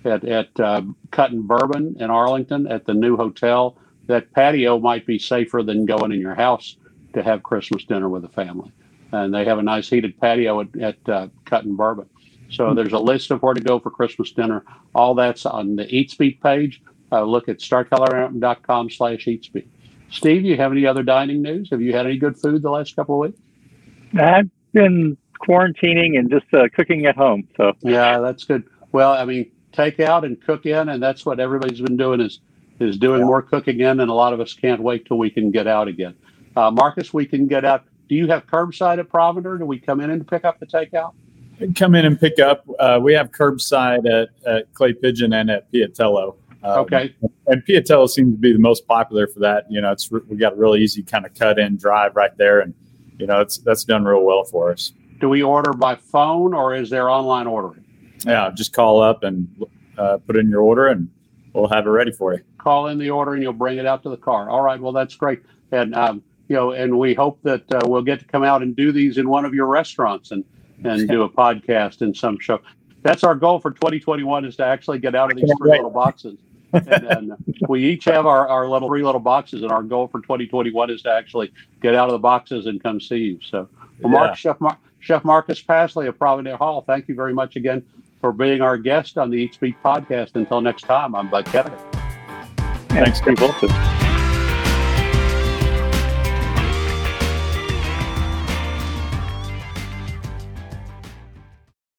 at 0.05 0.25
at 0.25 0.61
uh, 0.61 0.83
Cut 1.11 1.31
and 1.31 1.47
Bourbon 1.47 1.97
in 1.99 2.11
Arlington 2.11 2.67
at 2.67 2.85
the 2.87 2.95
new 2.95 3.17
hotel, 3.17 3.79
that 4.07 4.33
patio 4.33 4.79
might 4.79 5.07
be 5.07 5.19
safer 5.19 5.62
than 5.62 5.87
going 5.87 6.12
in 6.12 6.21
your 6.21 6.35
house 6.35 6.77
to 7.15 7.23
have 7.23 7.43
Christmas 7.43 7.85
dinner 7.85 8.09
with 8.09 8.23
the 8.23 8.29
family. 8.29 8.73
And 9.12 9.33
they 9.33 9.45
have 9.45 9.59
a 9.59 9.62
nice 9.62 9.88
heated 9.91 10.19
patio 10.19 10.61
at, 10.61 10.81
at 10.81 11.09
uh, 11.09 11.29
Cut 11.45 11.65
and 11.65 11.77
Bourbon. 11.77 12.09
So 12.51 12.75
there's 12.75 12.93
a 12.93 12.99
list 12.99 13.31
of 13.31 13.43
where 13.43 13.55
to 13.55 13.61
go 13.61 13.79
for 13.79 13.91
Christmas 13.91 14.31
dinner. 14.33 14.65
All 14.95 15.15
that's 15.15 15.47
on 15.47 15.77
the 15.77 15.85
Eatsbeat 15.85 16.41
page. 16.41 16.83
Uh, 17.11 17.25
look 17.25 17.49
at 17.49 17.59
startcolor.com 17.59 18.91
slash 18.91 19.27
Eatsbeat. 19.27 19.67
Steve, 20.11 20.45
you 20.45 20.57
have 20.57 20.73
any 20.73 20.87
other 20.87 21.03
dining 21.03 21.41
news? 21.43 21.71
Have 21.71 21.81
you 21.81 21.93
had 21.95 22.07
any 22.07 22.19
good 22.19 22.38
food 22.38 22.62
the 22.62 22.71
last 22.71 22.95
couple 22.95 23.15
of 23.23 23.31
weeks? 23.31 23.41
I've 24.19 24.51
been 24.73 25.17
quarantining 25.46 26.18
and 26.18 26.31
just 26.31 26.46
uh, 26.55 26.68
cooking 26.74 27.07
at 27.07 27.16
home. 27.16 27.46
So 27.57 27.72
Yeah, 27.83 28.18
that's 28.20 28.44
good. 28.44 28.64
Well, 28.92 29.12
I 29.12 29.24
mean, 29.24 29.50
take 29.72 30.00
out 30.00 30.24
and 30.24 30.40
cook 30.40 30.66
in, 30.66 30.88
and 30.90 31.02
that's 31.02 31.24
what 31.26 31.40
everybody's 31.40 31.81
been 31.81 31.96
doing 31.96 32.20
is 32.20 32.40
is 32.81 32.96
doing 32.98 33.20
Yeah. 33.20 33.26
more 33.26 33.42
cooking 33.42 33.81
in, 33.81 34.00
and 34.00 34.11
a 34.11 34.14
lot 34.14 34.33
of 34.33 34.40
us 34.40 34.55
can't 34.55 34.81
wait 34.81 35.07
till 35.07 35.18
we 35.18 35.31
can 35.31 35.50
get 35.50 35.66
out 35.66 35.87
again. 35.88 36.14
Uh, 36.57 36.70
Marcus, 36.70 37.12
we 37.14 37.24
can 37.26 37.46
get 37.46 37.64
out. 37.64 37.85
Do 38.09 38.14
you 38.16 38.26
have 38.28 38.46
curbside 38.46 38.98
at 38.98 39.09
Provender? 39.09 39.59
Do 39.59 39.64
we 39.64 39.78
come 39.78 40.00
in 40.00 40.11
and 40.11 40.26
pick 40.26 40.44
up 40.44 40.59
the 40.59 40.66
takeout? 40.66 41.12
Come 41.76 41.94
in 41.94 42.05
and 42.07 42.18
pick 42.18 42.40
up. 42.40 42.64
Uh, 42.81 42.98
we 43.00 43.12
have 43.14 43.31
curbside 43.31 44.05
at, 44.11 44.31
at 44.46 44.72
Clay 44.74 44.92
Pigeon 44.94 45.33
and 45.35 45.48
at 45.50 45.70
Piattello. 45.72 46.35
Um, 46.64 46.81
Okay. 46.81 47.14
And 47.46 47.62
Piattello 47.64 48.09
seems 48.09 48.35
to 48.35 48.38
be 48.38 48.52
the 48.52 48.59
most 48.59 48.87
popular 48.87 49.26
for 49.28 49.38
that. 49.40 49.66
You 49.70 49.81
know, 49.81 49.92
it's 49.92 50.11
we 50.11 50.37
got 50.37 50.55
a 50.55 50.57
really 50.57 50.81
easy 50.81 51.02
kind 51.02 51.24
of 51.24 51.35
cut 51.35 51.59
in 51.59 51.76
drive 51.76 52.16
right 52.16 52.37
there, 52.37 52.61
and 52.61 52.74
you 53.18 53.26
know, 53.26 53.40
it's 53.40 53.59
that's 53.59 53.85
done 53.85 54.05
real 54.05 54.22
well 54.22 54.44
for 54.44 54.72
us. 54.72 54.92
Do 55.22 55.28
we 55.28 55.40
order 55.40 55.72
by 55.72 55.94
phone 55.94 56.52
or 56.52 56.74
is 56.74 56.90
there 56.90 57.08
online 57.08 57.46
ordering? 57.46 57.85
Yeah, 58.26 58.50
just 58.52 58.72
call 58.72 59.00
up 59.00 59.22
and 59.22 59.48
uh, 59.96 60.18
put 60.18 60.37
in 60.37 60.50
your 60.50 60.62
order, 60.62 60.88
and 60.88 61.08
we'll 61.52 61.68
have 61.68 61.87
it 61.87 61.90
ready 61.90 62.11
for 62.11 62.35
you. 62.35 62.40
Call 62.58 62.88
in 62.88 62.98
the 62.98 63.08
order 63.11 63.35
and 63.35 63.40
you'll 63.42 63.52
bring 63.52 63.78
it 63.78 63.87
out 63.87 64.02
to 64.02 64.08
the 64.08 64.16
car. 64.16 64.50
All 64.50 64.62
right. 64.62 64.80
Well, 64.80 64.90
that's 64.90 65.14
great. 65.14 65.40
And 65.70 65.94
um, 65.94 66.24
you 66.48 66.56
know, 66.56 66.72
and 66.72 66.98
we 66.98 67.14
hope 67.14 67.38
that 67.44 67.72
uh, 67.72 67.82
we'll 67.87 68.02
get 68.02 68.18
to 68.18 68.24
come 68.24 68.42
out 68.42 68.62
and 68.62 68.74
do 68.74 68.90
these 68.90 69.16
in 69.16 69.28
one 69.28 69.44
of 69.44 69.54
your 69.54 69.66
restaurants 69.66 70.32
and 70.32 70.44
and 70.82 71.08
do 71.08 71.22
a 71.22 71.30
podcast 71.30 72.02
in 72.02 72.12
some 72.12 72.37
show. 72.40 72.58
That's 73.02 73.22
our 73.22 73.37
goal 73.37 73.61
for 73.61 73.70
2021 73.70 74.44
is 74.44 74.56
to 74.56 74.64
actually 74.64 74.98
get 74.98 75.14
out 75.14 75.30
of 75.30 75.37
these 75.37 75.52
three 75.56 75.70
little 75.70 75.90
boxes. 75.90 76.37
and, 76.72 77.04
and 77.04 77.32
we 77.68 77.85
each 77.85 78.06
have 78.06 78.26
our, 78.26 78.48
our 78.48 78.68
little 78.68 78.88
three 78.88 79.04
little 79.04 79.20
boxes, 79.20 79.62
and 79.62 79.70
our 79.70 79.85
goal 79.85 80.08
for 80.08 80.20
2021 80.20 80.90
is 80.90 81.02
to 81.02 81.12
actually 81.12 81.52
get 81.80 81.94
out 81.94 82.08
of 82.08 82.12
the 82.12 82.18
boxes 82.18 82.66
and 82.66 82.82
come 82.82 83.00
see 83.00 83.18
you. 83.18 83.38
So, 83.40 83.68
well, 84.00 84.11
Mark, 84.12 84.30
Yeah. 84.30 84.35
Chef, 84.35 84.61
Mar- 84.61 84.78
Chef 85.03 85.25
Marcus 85.25 85.61
Paslay 85.61 86.09
of 86.09 86.17
Provender 86.17 86.57
Hall, 86.57 86.83
thank 86.87 87.09
you 87.09 87.15
very 87.17 87.35
much 87.35 87.57
again 87.57 87.85
for 88.21 88.33
being 88.33 88.62
our 88.62 88.79
guest 88.79 89.19
on 89.19 89.31
the 89.31 89.37
Eats 89.37 89.57
Beat 89.57 89.77
podcast. 89.83 90.37
Until 90.37 90.61
next 90.61 90.83
time, 90.83 91.17
I'm 91.17 91.29
Bud 91.29 91.53
and 91.55 91.75
Thanks. 92.88 93.21
Wilson. 93.41 94.02